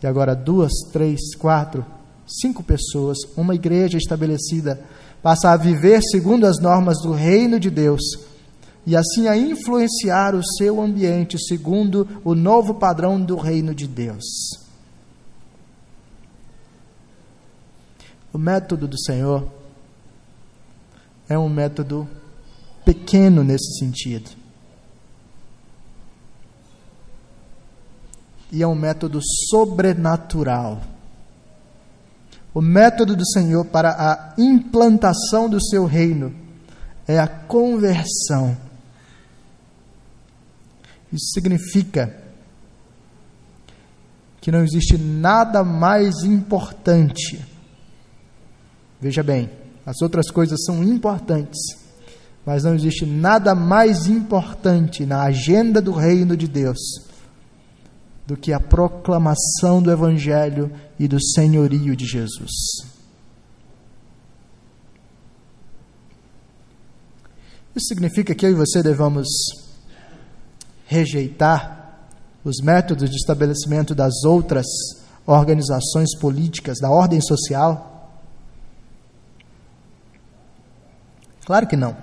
[0.00, 1.84] E agora, duas, três, quatro,
[2.24, 4.80] cinco pessoas, uma igreja estabelecida,
[5.20, 8.02] passa a viver segundo as normas do reino de Deus
[8.86, 14.61] e assim a influenciar o seu ambiente segundo o novo padrão do reino de Deus.
[18.32, 19.46] O método do Senhor
[21.28, 22.08] é um método
[22.84, 24.30] pequeno nesse sentido.
[28.50, 30.82] E é um método sobrenatural.
[32.54, 36.34] O método do Senhor para a implantação do seu reino
[37.06, 38.56] é a conversão.
[41.12, 42.18] Isso significa
[44.40, 47.51] que não existe nada mais importante
[49.02, 49.50] Veja bem,
[49.84, 51.58] as outras coisas são importantes,
[52.46, 56.78] mas não existe nada mais importante na agenda do reino de Deus
[58.24, 62.52] do que a proclamação do Evangelho e do senhorio de Jesus.
[67.74, 69.26] Isso significa que eu e você devamos
[70.86, 72.06] rejeitar
[72.44, 74.66] os métodos de estabelecimento das outras
[75.26, 77.91] organizações políticas, da ordem social?
[81.52, 81.94] Claro que não.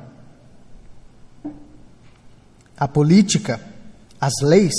[2.77, 3.59] A política,
[4.21, 4.75] as leis,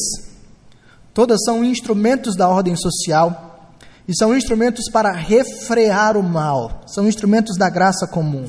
[1.13, 3.75] todas são instrumentos da ordem social
[4.07, 8.49] e são instrumentos para refrear o mal, são instrumentos da graça comum.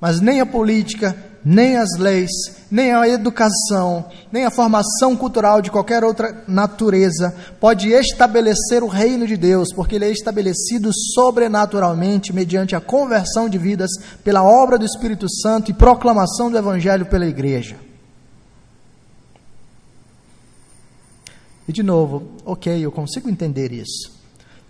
[0.00, 2.30] Mas nem a política, nem as leis,
[2.70, 9.26] nem a educação, nem a formação cultural de qualquer outra natureza pode estabelecer o reino
[9.26, 13.90] de Deus, porque ele é estabelecido sobrenaturalmente mediante a conversão de vidas
[14.22, 17.76] pela obra do Espírito Santo e proclamação do Evangelho pela igreja.
[21.66, 24.17] E de novo, ok, eu consigo entender isso.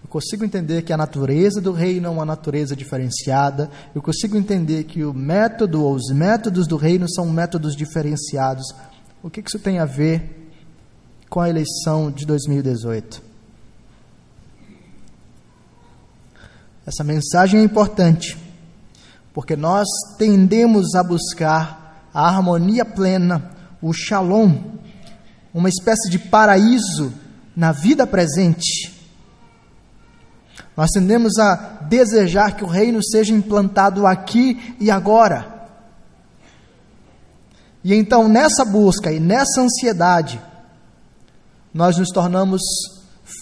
[0.02, 3.70] Eu consigo entender que a natureza do reino é uma natureza diferenciada.
[3.94, 8.74] Eu consigo entender que o método ou os métodos do reino são métodos diferenciados.
[9.22, 10.50] O que isso tem a ver
[11.28, 13.22] com a eleição de 2018?
[16.86, 18.38] Essa mensagem é importante,
[19.34, 19.86] porque nós
[20.16, 23.50] tendemos a buscar a harmonia plena,
[23.82, 24.54] o shalom,
[25.52, 27.12] uma espécie de paraíso
[27.54, 28.97] na vida presente
[30.78, 31.56] nós tendemos a
[31.88, 35.66] desejar que o reino seja implantado aqui e agora.
[37.82, 40.40] E então, nessa busca e nessa ansiedade,
[41.74, 42.62] nós nos tornamos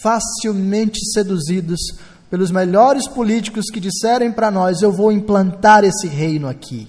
[0.03, 1.79] facilmente seduzidos
[2.31, 6.89] pelos melhores políticos que disserem para nós: eu vou implantar esse reino aqui.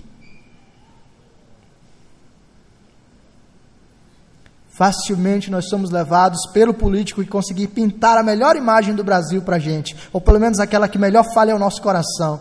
[4.78, 9.56] Facilmente nós somos levados pelo político e conseguir pintar a melhor imagem do Brasil para
[9.56, 12.40] a gente, ou pelo menos aquela que melhor fale ao nosso coração.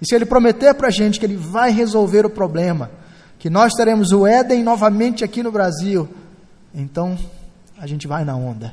[0.00, 2.92] E se ele prometer para a gente que ele vai resolver o problema,
[3.40, 6.08] que nós teremos o Éden novamente aqui no Brasil,
[6.72, 7.18] então
[7.76, 8.72] a gente vai na onda.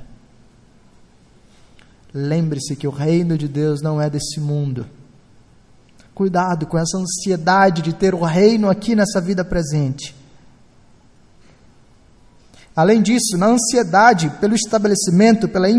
[2.14, 4.86] Lembre-se que o reino de Deus não é desse mundo.
[6.14, 10.21] Cuidado com essa ansiedade de ter o reino aqui nessa vida presente.
[12.76, 15.70] Além disso, na ansiedade pelo estabelecimento, pela,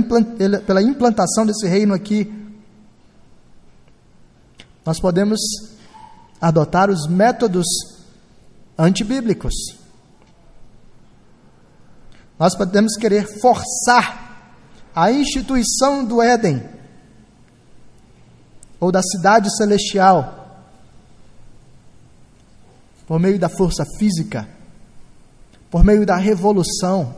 [0.83, 2.31] implantação desse reino aqui,
[4.85, 5.41] nós podemos
[6.41, 7.67] adotar os métodos
[8.79, 9.55] antibíblicos.
[12.39, 14.61] Nós podemos querer forçar
[14.95, 16.63] a instituição do Éden
[18.79, 20.67] ou da cidade celestial
[23.07, 24.62] por meio da força física
[25.73, 27.15] por meio da revolução,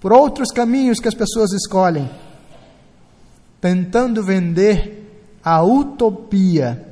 [0.00, 2.10] por outros caminhos que as pessoas escolhem,
[3.60, 6.88] tentando vender a utopia,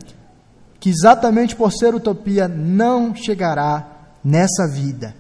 [0.78, 3.88] que exatamente por ser utopia não chegará
[4.22, 5.14] nessa vida.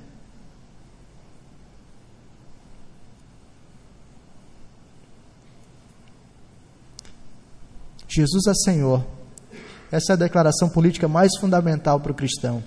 [8.06, 9.02] Jesus é Senhor.
[9.90, 12.62] Essa é a declaração política mais fundamental para o cristão.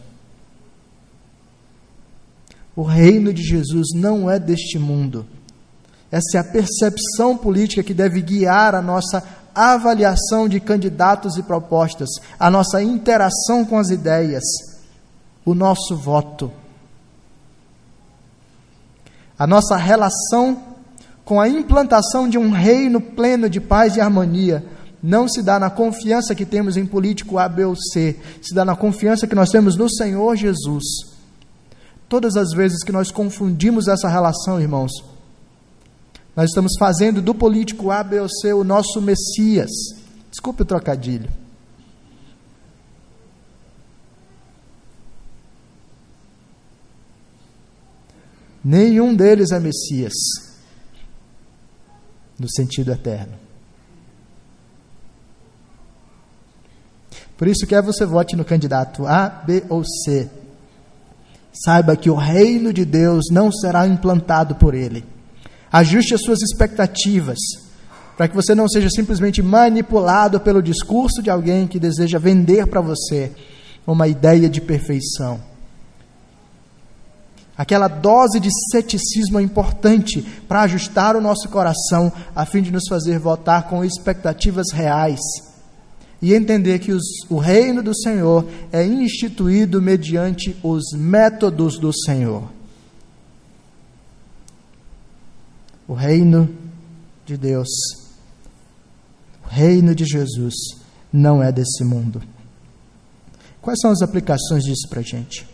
[2.76, 5.26] O reino de Jesus não é deste mundo.
[6.12, 9.24] Essa é a percepção política que deve guiar a nossa
[9.54, 14.44] avaliação de candidatos e propostas, a nossa interação com as ideias,
[15.46, 16.52] o nosso voto.
[19.40, 20.62] A nossa relação
[21.24, 24.64] com a implantação de um reino pleno de paz e harmonia
[25.02, 28.66] não se dá na confiança que temos em político A, B ou C, se dá
[28.66, 31.15] na confiança que nós temos no Senhor Jesus
[32.08, 34.92] Todas as vezes que nós confundimos essa relação, irmãos,
[36.36, 39.72] nós estamos fazendo do político A, B ou C o nosso Messias.
[40.30, 41.30] Desculpe o trocadilho.
[48.64, 50.14] Nenhum deles é Messias,
[52.38, 53.34] no sentido eterno.
[57.38, 60.30] Por isso, quer você vote no candidato A, B ou C,
[61.64, 65.06] Saiba que o reino de Deus não será implantado por ele.
[65.72, 67.38] Ajuste as suas expectativas,
[68.18, 72.82] para que você não seja simplesmente manipulado pelo discurso de alguém que deseja vender para
[72.82, 73.32] você
[73.88, 75.40] uma ideia de perfeição.
[77.58, 82.84] Aquela dose de ceticismo é importante para ajustar o nosso coração, a fim de nos
[82.90, 85.22] fazer votar com expectativas reais
[86.26, 92.52] e entender que os, o reino do Senhor é instituído mediante os métodos do Senhor.
[95.88, 96.50] O reino
[97.28, 97.68] de Deus,
[99.44, 100.56] o reino de Jesus,
[101.14, 102.20] não é desse mundo.
[103.62, 105.48] Quais são as aplicações disso para a gente?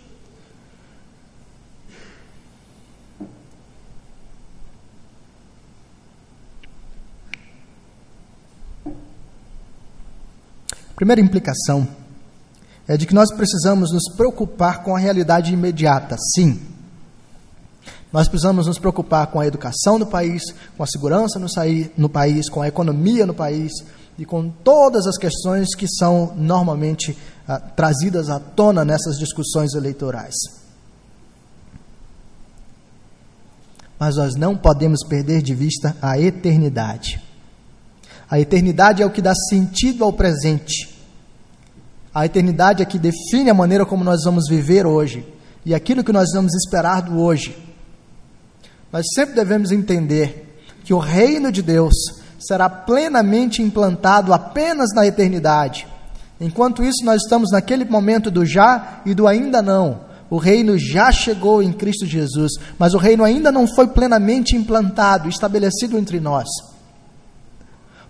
[11.02, 11.88] Primeira implicação
[12.88, 16.62] é de que nós precisamos nos preocupar com a realidade imediata, sim.
[18.14, 20.43] Nós precisamos nos preocupar com a educação no país,
[20.78, 21.47] com a segurança no,
[21.97, 23.72] no país, com a economia no país
[24.16, 30.36] e com todas as questões que são normalmente ah, trazidas à tona nessas discussões eleitorais.
[33.99, 37.20] Mas nós não podemos perder de vista a eternidade.
[38.30, 40.91] A eternidade é o que dá sentido ao presente.
[42.14, 45.26] A eternidade é que define a maneira como nós vamos viver hoje
[45.66, 47.57] e aquilo que nós vamos esperar do hoje.
[48.91, 51.93] Nós sempre devemos entender que o reino de Deus
[52.38, 55.88] será plenamente implantado apenas na eternidade.
[56.39, 60.01] Enquanto isso, nós estamos naquele momento do já e do ainda não.
[60.30, 65.30] O reino já chegou em Cristo Jesus, mas o reino ainda não foi plenamente implantado,
[65.30, 66.47] estabelecido entre nós.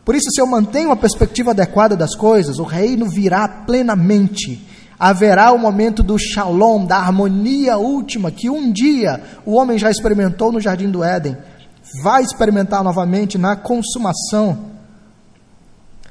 [0.04, 4.68] Por isso, se eu mantenho uma perspectiva adequada das coisas, o reino virá plenamente.
[5.00, 10.52] Haverá o momento do shalom, da harmonia última, que um dia o homem já experimentou
[10.52, 11.38] no jardim do Éden,
[12.04, 14.72] vai experimentar novamente na consumação.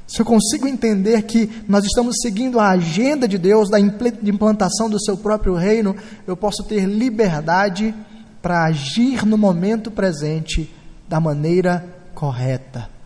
[0.06, 5.00] Se eu consigo entender que nós estamos seguindo a agenda de Deus da implantação do
[5.00, 5.94] seu próprio reino,
[6.26, 7.94] eu posso ter liberdade
[8.42, 10.68] para agir no momento presente
[11.08, 12.99] da maneira correta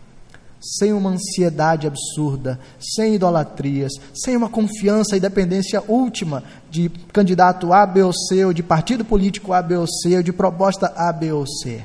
[0.65, 7.85] sem uma ansiedade absurda, sem idolatrias, sem uma confiança e dependência última de candidato A,
[7.85, 11.13] B ou C, ou de partido político A, B ou C, ou de proposta A,
[11.13, 11.83] B ou C.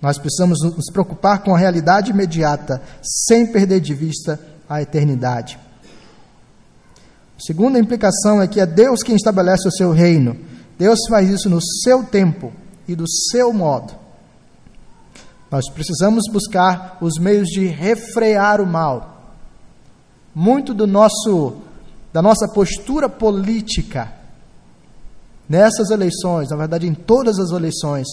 [0.00, 5.58] Nós precisamos nos preocupar com a realidade imediata, sem perder de vista a eternidade.
[7.36, 10.36] A segunda implicação é que é Deus quem estabelece o seu reino.
[10.78, 12.52] Deus faz isso no seu tempo
[12.88, 14.05] e do seu modo.
[15.50, 19.34] Nós precisamos buscar os meios de refrear o mal.
[20.34, 21.62] Muito do nosso
[22.12, 24.10] da nossa postura política
[25.48, 28.06] nessas eleições, na verdade em todas as eleições,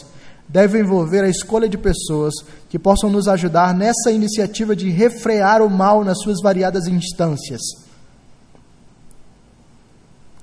[0.47, 2.33] deve envolver a escolha de pessoas
[2.69, 7.61] que possam nos ajudar nessa iniciativa de refrear o mal nas suas variadas instâncias.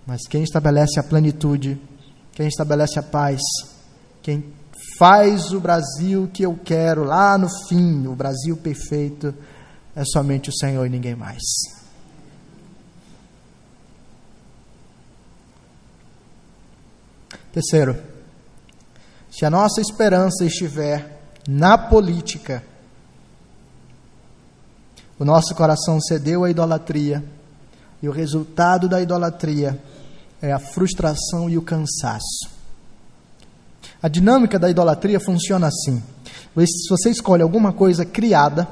[0.06, 1.80] Mas quem estabelece a plenitude,
[2.32, 3.40] quem estabelece a paz,
[4.22, 4.42] quem
[5.00, 9.34] faz o Brasil que eu quero lá no fim, o Brasil perfeito,
[9.96, 11.40] é somente o Senhor e ninguém mais.
[17.50, 17.96] Terceiro,
[19.30, 22.62] se a nossa esperança estiver na política,
[25.18, 27.24] o nosso coração cedeu à idolatria,
[28.02, 29.82] e o resultado da idolatria
[30.42, 32.59] é a frustração e o cansaço.
[34.02, 36.02] A dinâmica da idolatria funciona assim:
[36.88, 38.66] você escolhe alguma coisa criada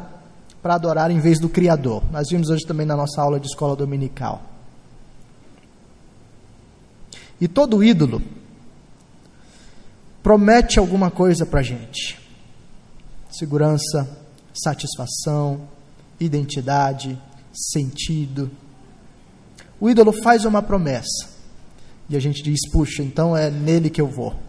[0.63, 2.03] para adorar em vez do Criador.
[2.11, 4.43] Nós vimos hoje também na nossa aula de escola dominical.
[7.41, 8.23] E todo ídolo
[10.23, 12.19] promete alguma coisa para a gente:
[13.31, 14.09] segurança,
[14.53, 15.69] satisfação,
[16.19, 17.21] identidade,
[17.53, 18.51] sentido.
[19.81, 21.29] O ídolo faz uma promessa
[22.09, 24.48] e a gente diz: puxa, então é nele que eu vou.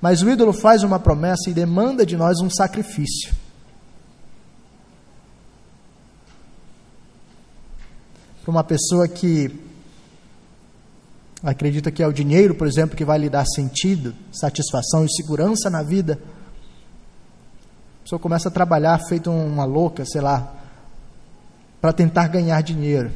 [0.00, 3.34] Mas o ídolo faz uma promessa e demanda de nós um sacrifício.
[8.42, 9.50] Para uma pessoa que
[11.42, 15.68] acredita que é o dinheiro, por exemplo, que vai lhe dar sentido, satisfação e segurança
[15.68, 16.18] na vida,
[18.00, 20.54] a pessoa começa a trabalhar feito uma louca, sei lá,
[21.80, 23.10] para tentar ganhar dinheiro.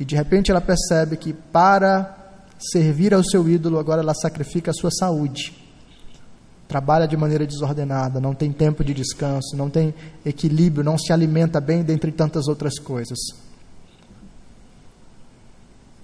[0.00, 2.23] E de repente ela percebe que para
[2.58, 5.52] servir ao seu ídolo, agora ela sacrifica a sua saúde.
[6.66, 9.94] Trabalha de maneira desordenada, não tem tempo de descanso, não tem
[10.24, 13.18] equilíbrio, não se alimenta bem, dentre tantas outras coisas.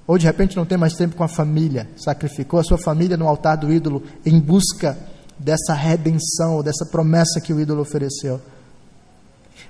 [0.07, 3.29] Ou de repente não tem mais tempo com a família, sacrificou a sua família no
[3.29, 4.99] altar do ídolo em busca
[5.39, 8.41] dessa redenção, dessa promessa que o ídolo ofereceu.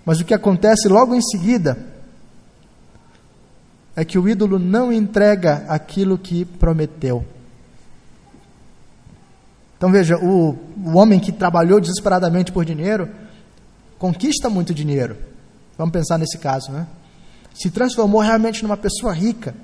[0.04, 1.76] Mas o que acontece logo em seguida
[3.94, 7.24] é que o ídolo não entrega aquilo que prometeu.
[9.76, 13.08] Então veja, o, o homem que trabalhou desesperadamente por dinheiro
[13.98, 15.16] conquista muito dinheiro.
[15.76, 16.86] Vamos pensar nesse caso, né?
[17.54, 19.54] Se transformou realmente numa pessoa rica.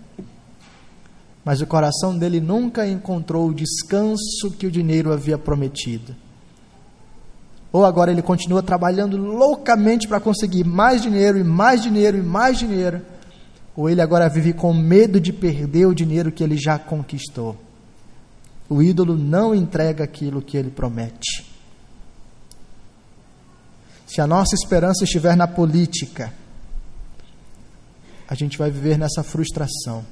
[1.45, 6.17] Mas o coração dele nunca encontrou o descanso que o dinheiro havia prometido.
[7.73, 12.59] Ou agora ele continua trabalhando loucamente para conseguir mais dinheiro e mais dinheiro e mais
[12.59, 13.03] dinheiro
[13.77, 17.57] ou ele agora vive com medo de perder o dinheiro que ele já conquistou.
[18.69, 21.45] O ídolo não entrega aquilo que ele promete.
[24.07, 26.33] se a nossa esperança estiver na política,
[28.27, 30.05] a gente vai viver nessa frustração.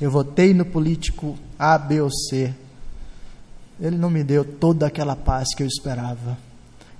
[0.00, 2.54] Eu votei no político A, B ou C.
[3.78, 6.38] Ele não me deu toda aquela paz que eu esperava.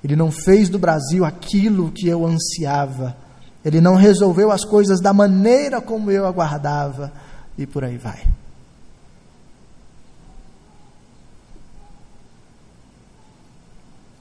[0.05, 3.16] Ele não fez do Brasil aquilo que eu ansiava.
[3.65, 7.13] Ele não resolveu as coisas da maneira como eu aguardava.
[7.57, 8.27] E por aí vai.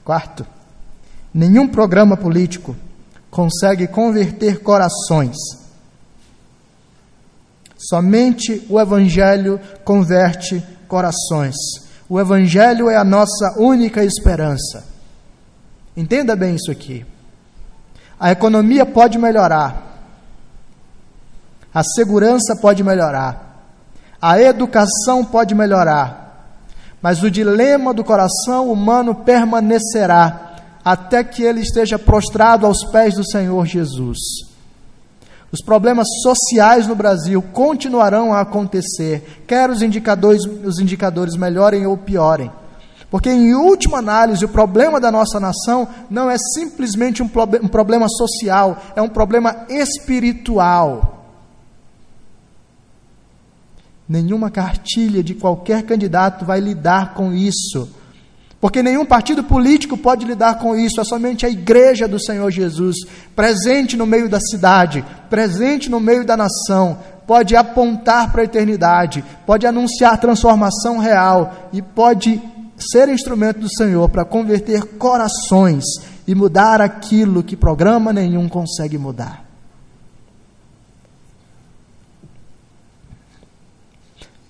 [0.04, 0.44] Quarto,
[1.32, 2.76] nenhum programa político
[3.30, 5.36] consegue converter corações.
[7.78, 11.54] Somente o Evangelho converte corações.
[12.08, 14.84] O Evangelho é a nossa única esperança.
[15.96, 17.04] Entenda bem isso aqui.
[18.22, 19.82] A economia pode melhorar,
[21.74, 23.66] a segurança pode melhorar,
[24.22, 26.54] a educação pode melhorar,
[27.02, 30.54] mas o dilema do coração humano permanecerá
[30.84, 34.20] até que ele esteja prostrado aos pés do Senhor Jesus.
[35.50, 41.96] Os problemas sociais no Brasil continuarão a acontecer, quer os indicadores, os indicadores melhorem ou
[41.96, 42.52] piorem.
[43.12, 47.26] Porque, em última análise, o problema da nossa nação não é simplesmente um,
[47.62, 51.26] um problema social, é um problema espiritual.
[54.08, 57.86] Nenhuma cartilha de qualquer candidato vai lidar com isso.
[58.58, 62.96] Porque nenhum partido político pode lidar com isso, é somente a igreja do Senhor Jesus,
[63.36, 69.22] presente no meio da cidade, presente no meio da nação, pode apontar para a eternidade,
[69.44, 72.40] pode anunciar transformação real e pode
[72.90, 75.84] ser instrumento do Senhor para converter corações
[76.26, 79.44] e mudar aquilo que programa nenhum consegue mudar.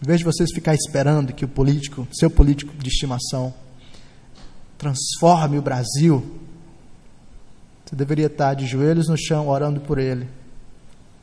[0.03, 3.55] Em vez de vocês ficar esperando que o político, seu político de estimação,
[4.76, 6.41] transforme o Brasil,
[7.85, 10.28] você deveria estar de joelhos no chão orando por ele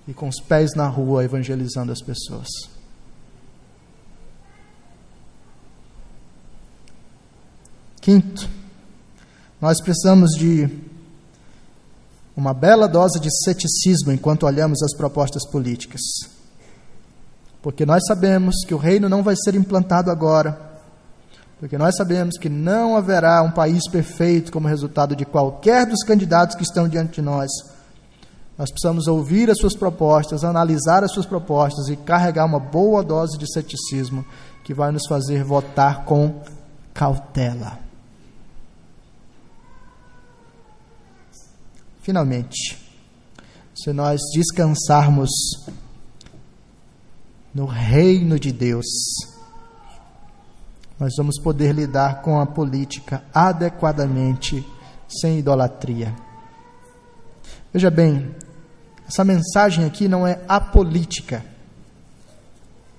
[0.07, 2.47] e com os pés na rua evangelizando as pessoas.
[8.09, 8.49] Quinto,
[9.61, 10.67] nós precisamos de
[12.35, 16.01] uma bela dose de ceticismo enquanto olhamos as propostas políticas.
[17.61, 20.59] Porque nós sabemos que o reino não vai ser implantado agora
[21.59, 26.55] porque nós sabemos que não haverá um país perfeito como resultado de qualquer dos candidatos
[26.55, 27.51] que estão diante de nós.
[28.57, 33.37] Nós precisamos ouvir as suas propostas, analisar as suas propostas e carregar uma boa dose
[33.37, 34.25] de ceticismo
[34.63, 36.41] que vai nos fazer votar com
[36.91, 37.88] cautela.
[42.01, 42.77] Finalmente,
[43.75, 45.29] se nós descansarmos
[47.53, 48.85] no reino de Deus,
[50.99, 54.65] nós vamos poder lidar com a política adequadamente,
[55.07, 56.13] sem idolatria.
[57.73, 58.35] Veja bem,
[59.07, 61.43] essa mensagem aqui não é apolítica.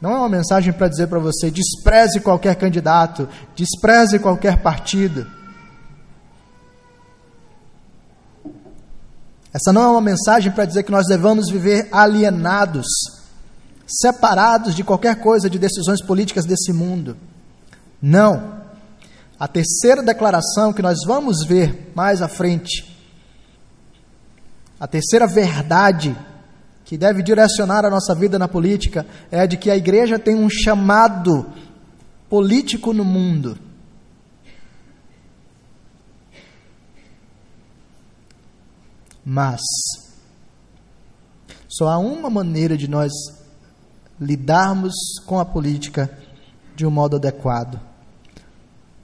[0.01, 5.40] Não é uma mensagem para dizer para você despreze qualquer candidato, despreze qualquer partido.
[9.53, 12.87] Essa não é uma mensagem para dizer que nós devamos viver alienados,
[13.87, 17.17] separados de qualquer coisa de decisões políticas desse mundo.
[18.01, 18.61] Não.
[19.39, 22.97] A terceira declaração que nós vamos ver mais à frente,
[24.79, 26.17] a terceira verdade
[26.85, 30.35] que deve direcionar a nossa vida na política é a de que a igreja tem
[30.35, 31.47] um chamado
[32.29, 33.59] político no mundo.
[39.25, 39.61] Mas
[41.69, 43.13] só há uma maneira de nós
[44.21, 44.95] lidarmos
[45.27, 46.11] com a política
[46.77, 47.91] de um modo adequado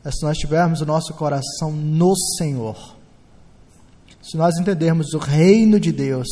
[0.06, 2.94] é se nós tivermos o nosso coração no Senhor.
[4.22, 6.28] Se nós entendermos o reino de Deus,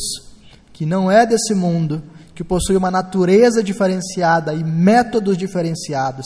[0.71, 2.01] que não é desse mundo,
[2.33, 6.25] que possui uma natureza diferenciada e métodos diferenciados,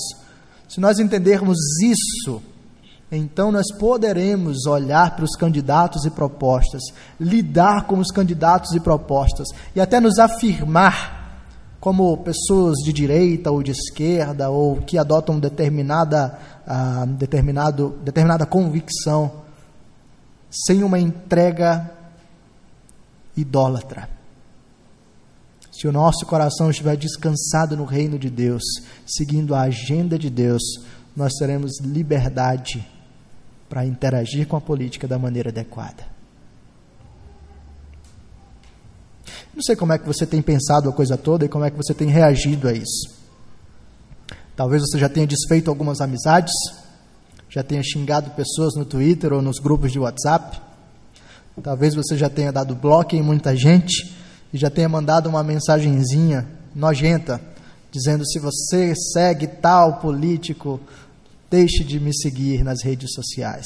[0.67, 2.39] se nós entendermos isso,
[3.11, 6.81] então nós poderemos olhar para os candidatos e propostas,
[7.19, 11.17] lidar com os candidatos e propostas e até nos afirmar
[11.79, 16.37] como pessoas de direita ou de esquerda ou que adotam determinada,
[16.67, 19.31] uh, determinado, determinada convicção
[20.51, 21.89] sem uma entrega
[23.35, 24.09] idólatra.
[25.71, 28.61] Se o nosso coração estiver descansado no reino de Deus,
[29.05, 30.61] seguindo a agenda de Deus,
[31.15, 32.85] nós teremos liberdade
[33.69, 36.03] para interagir com a política da maneira adequada.
[39.53, 41.77] Não sei como é que você tem pensado a coisa toda e como é que
[41.77, 43.17] você tem reagido a isso.
[44.55, 46.53] Talvez você já tenha desfeito algumas amizades,
[47.49, 50.59] já tenha xingado pessoas no Twitter ou nos grupos de WhatsApp,
[51.61, 54.15] Talvez você já tenha dado bloco em muita gente
[54.53, 57.41] e já tenha mandado uma mensagenzinha nojenta,
[57.91, 60.79] dizendo: se você segue tal político,
[61.49, 63.65] deixe de me seguir nas redes sociais.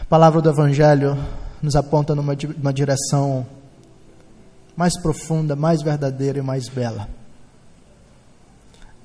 [0.00, 1.16] A palavra do Evangelho
[1.62, 3.46] nos aponta numa uma direção
[4.76, 7.08] mais profunda, mais verdadeira e mais bela.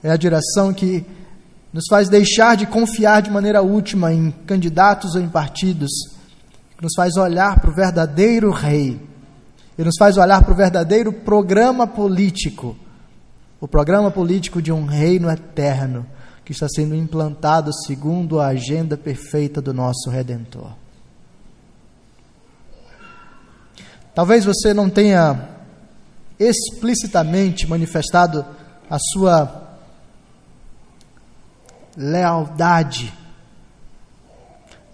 [0.03, 1.05] É a direção que
[1.71, 5.91] nos faz deixar de confiar de maneira última em candidatos ou em partidos,
[6.77, 8.99] que nos faz olhar para o verdadeiro rei,
[9.77, 12.75] e nos faz olhar para o verdadeiro programa político,
[13.59, 16.05] o programa político de um reino eterno
[16.45, 20.71] que está sendo implantado segundo a agenda perfeita do nosso Redentor.
[24.15, 25.49] Talvez você não tenha
[26.39, 28.45] explicitamente manifestado
[28.89, 29.77] a sua
[31.95, 33.13] lealdade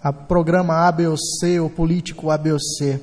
[0.06, 3.00] a programa A, B ou C, ou político A, B ou C.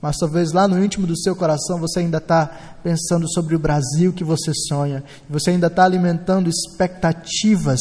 [0.00, 2.46] Mas talvez lá no íntimo do seu coração você ainda está
[2.82, 5.04] pensando sobre o Brasil que você sonha.
[5.28, 7.80] Você ainda está alimentando expectativas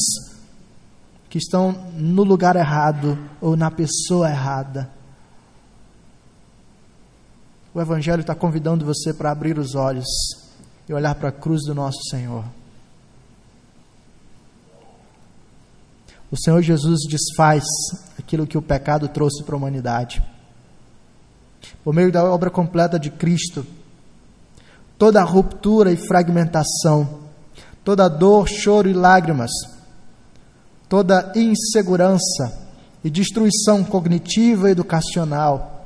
[1.30, 4.90] que estão no lugar errado ou na pessoa errada.
[7.74, 10.08] O Evangelho está convidando você para abrir os olhos
[10.88, 12.44] e olhar para a cruz do nosso Senhor.
[16.32, 17.64] O Senhor Jesus desfaz
[18.18, 20.22] aquilo que o pecado trouxe para a humanidade.
[21.84, 23.66] Por meio da obra completa de Cristo,
[24.98, 27.20] toda ruptura e fragmentação,
[27.84, 29.52] toda dor, choro e lágrimas,
[30.88, 32.68] toda insegurança
[33.04, 35.86] e destruição cognitiva e educacional,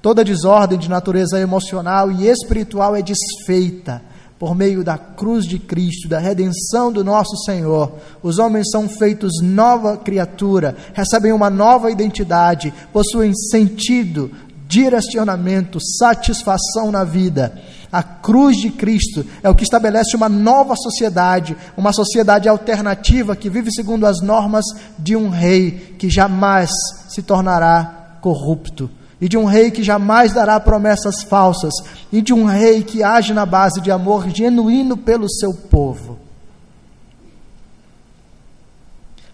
[0.00, 4.02] toda desordem de natureza emocional e espiritual é desfeita
[4.38, 9.42] por meio da cruz de Cristo, da redenção do nosso Senhor, os homens são feitos
[9.42, 14.30] nova criatura, recebem uma nova identidade, possuem sentido,
[14.68, 17.60] direcionamento, satisfação na vida.
[17.90, 23.50] A cruz de Cristo é o que estabelece uma nova sociedade, uma sociedade alternativa que
[23.50, 24.64] vive segundo as normas
[24.98, 26.70] de um rei que jamais
[27.08, 28.90] se tornará corrupto
[29.20, 31.72] e de um rei que jamais dará promessas falsas,
[32.12, 36.18] e de um rei que age na base de amor genuíno pelo seu povo.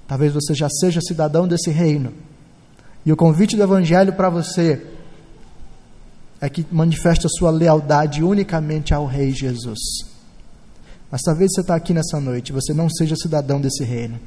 [0.07, 2.12] Talvez você já seja cidadão desse reino,
[3.05, 4.87] e o convite do Evangelho para você
[6.41, 9.78] é que manifeste a sua lealdade unicamente ao Rei Jesus.
[11.11, 14.18] Mas talvez você está aqui nessa noite você não seja cidadão desse reino.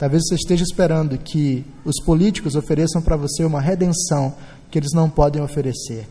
[0.00, 4.34] Talvez você esteja esperando que os políticos ofereçam para você uma redenção
[4.70, 6.08] que eles não podem oferecer.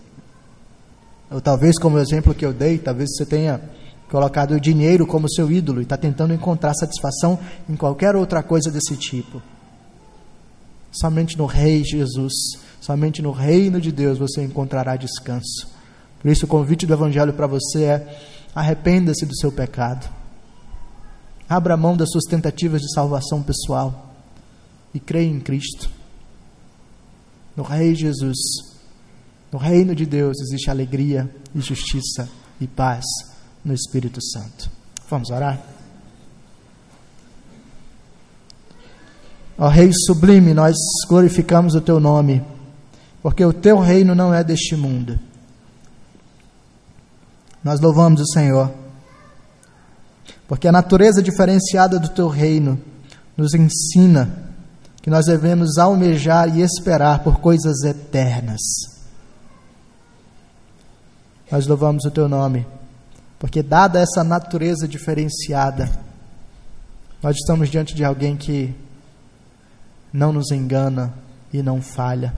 [1.31, 3.59] Ou talvez, como o exemplo que eu dei, talvez você tenha
[4.07, 8.69] colocado o dinheiro como seu ídolo e está tentando encontrar satisfação em qualquer outra coisa
[8.69, 9.41] desse tipo.
[10.91, 12.33] Somente no Rei Jesus,
[12.79, 15.67] somente no reino de Deus você encontrará descanso.
[16.21, 18.19] Por isso, o convite do Evangelho para você é:
[18.53, 20.18] arrependa-se do seu pecado.
[21.49, 24.13] Abra mão das suas tentativas de salvação pessoal
[24.93, 25.89] e creia em Cristo.
[27.57, 28.37] No Rei Jesus,
[29.51, 32.29] no reino de Deus existe alegria e justiça
[32.61, 33.03] e paz
[33.65, 34.69] no Espírito Santo.
[35.09, 35.59] Vamos orar?
[39.57, 40.75] Ó Rei sublime, nós
[41.07, 42.43] glorificamos o teu nome,
[43.23, 45.19] porque o teu reino não é deste mundo.
[47.63, 48.71] Nós louvamos o Senhor
[50.49, 52.81] porque a natureza diferenciada do teu reino
[53.37, 54.49] nos ensina
[54.99, 58.59] que nós devemos almejar e esperar por coisas eternas.
[61.51, 62.65] Nós louvamos o teu nome,
[63.37, 65.91] porque, dada essa natureza diferenciada,
[67.21, 68.73] nós estamos diante de alguém que
[70.11, 71.13] não nos engana
[71.53, 72.33] e não falha.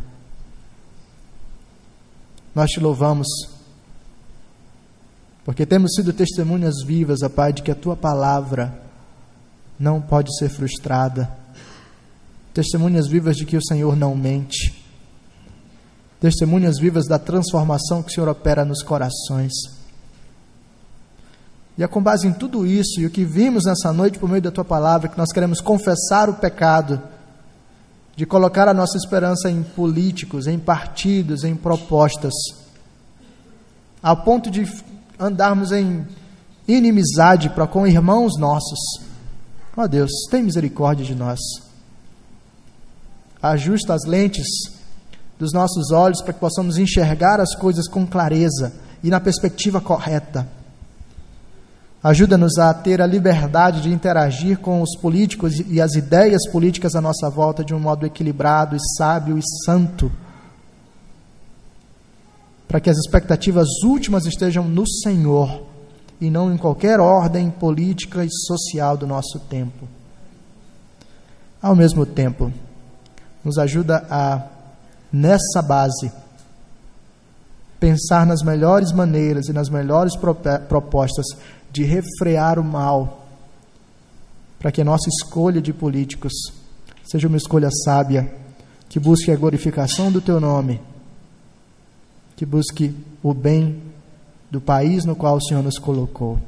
[2.54, 3.28] Nós te louvamos
[5.52, 8.74] porque temos sido testemunhas vivas, ó Pai, de que a tua palavra
[9.78, 11.30] não pode ser frustrada.
[12.54, 14.82] Testemunhas vivas de que o Senhor não mente.
[16.22, 19.52] Testemunhas vivas da transformação que o Senhor opera nos corações.
[21.78, 24.42] E é com base em tudo isso e o que vimos nessa noite por meio
[24.42, 27.04] da tua palavra que nós queremos confessar o pecado
[28.16, 32.32] de colocar a nossa esperança em políticos, em partidos, em propostas,
[34.02, 34.66] ao ponto de
[35.22, 36.06] andarmos em
[36.68, 38.80] inimizade para com irmãos nossos.
[39.78, 41.40] Ó oh Deus, tem misericórdia de nós.
[43.42, 44.48] Ajusta as lentes
[45.38, 50.48] dos nossos olhos para que possamos enxergar as coisas com clareza e na perspectiva correta.
[52.04, 57.02] Ajuda-nos a ter a liberdade de interagir com os políticos e as ideias políticas à
[57.02, 60.12] nossa volta de um modo equilibrado e sábio e santo.
[62.72, 65.62] Para que as expectativas últimas estejam no Senhor
[66.22, 69.90] e não em qualquer ordem política e social do nosso tempo.
[71.62, 72.50] Ao mesmo tempo,
[73.44, 74.48] nos ajuda a,
[75.12, 76.14] nessa base,
[77.78, 81.26] pensar nas melhores maneiras e nas melhores propostas
[81.74, 83.28] de refrear o mal,
[84.58, 86.32] para que a nossa escolha de políticos
[87.04, 88.34] seja uma escolha sábia,
[88.88, 90.80] que busque a glorificação do teu nome,
[92.42, 93.78] que busque o bem
[94.50, 96.40] do país no qual o Senhor nos colocou.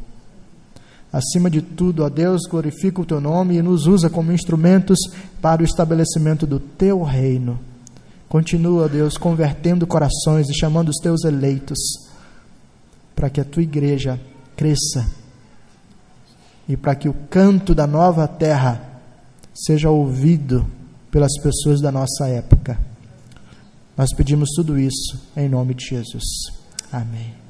[1.12, 4.98] Acima de tudo, ó Deus, glorifica o teu nome e nos usa como instrumentos
[5.40, 7.60] para o estabelecimento do teu reino.
[8.28, 11.78] Continua, Deus, convertendo corações e chamando os teus eleitos
[13.16, 14.20] para que a tua igreja
[14.58, 15.08] cresça
[16.68, 18.82] e para que o canto da nova terra
[19.54, 20.66] seja ouvido
[21.12, 22.93] pelas pessoas da nossa época.
[23.98, 26.24] Nós pedimos tudo isso em nome de Jesus.
[26.92, 27.43] Amém.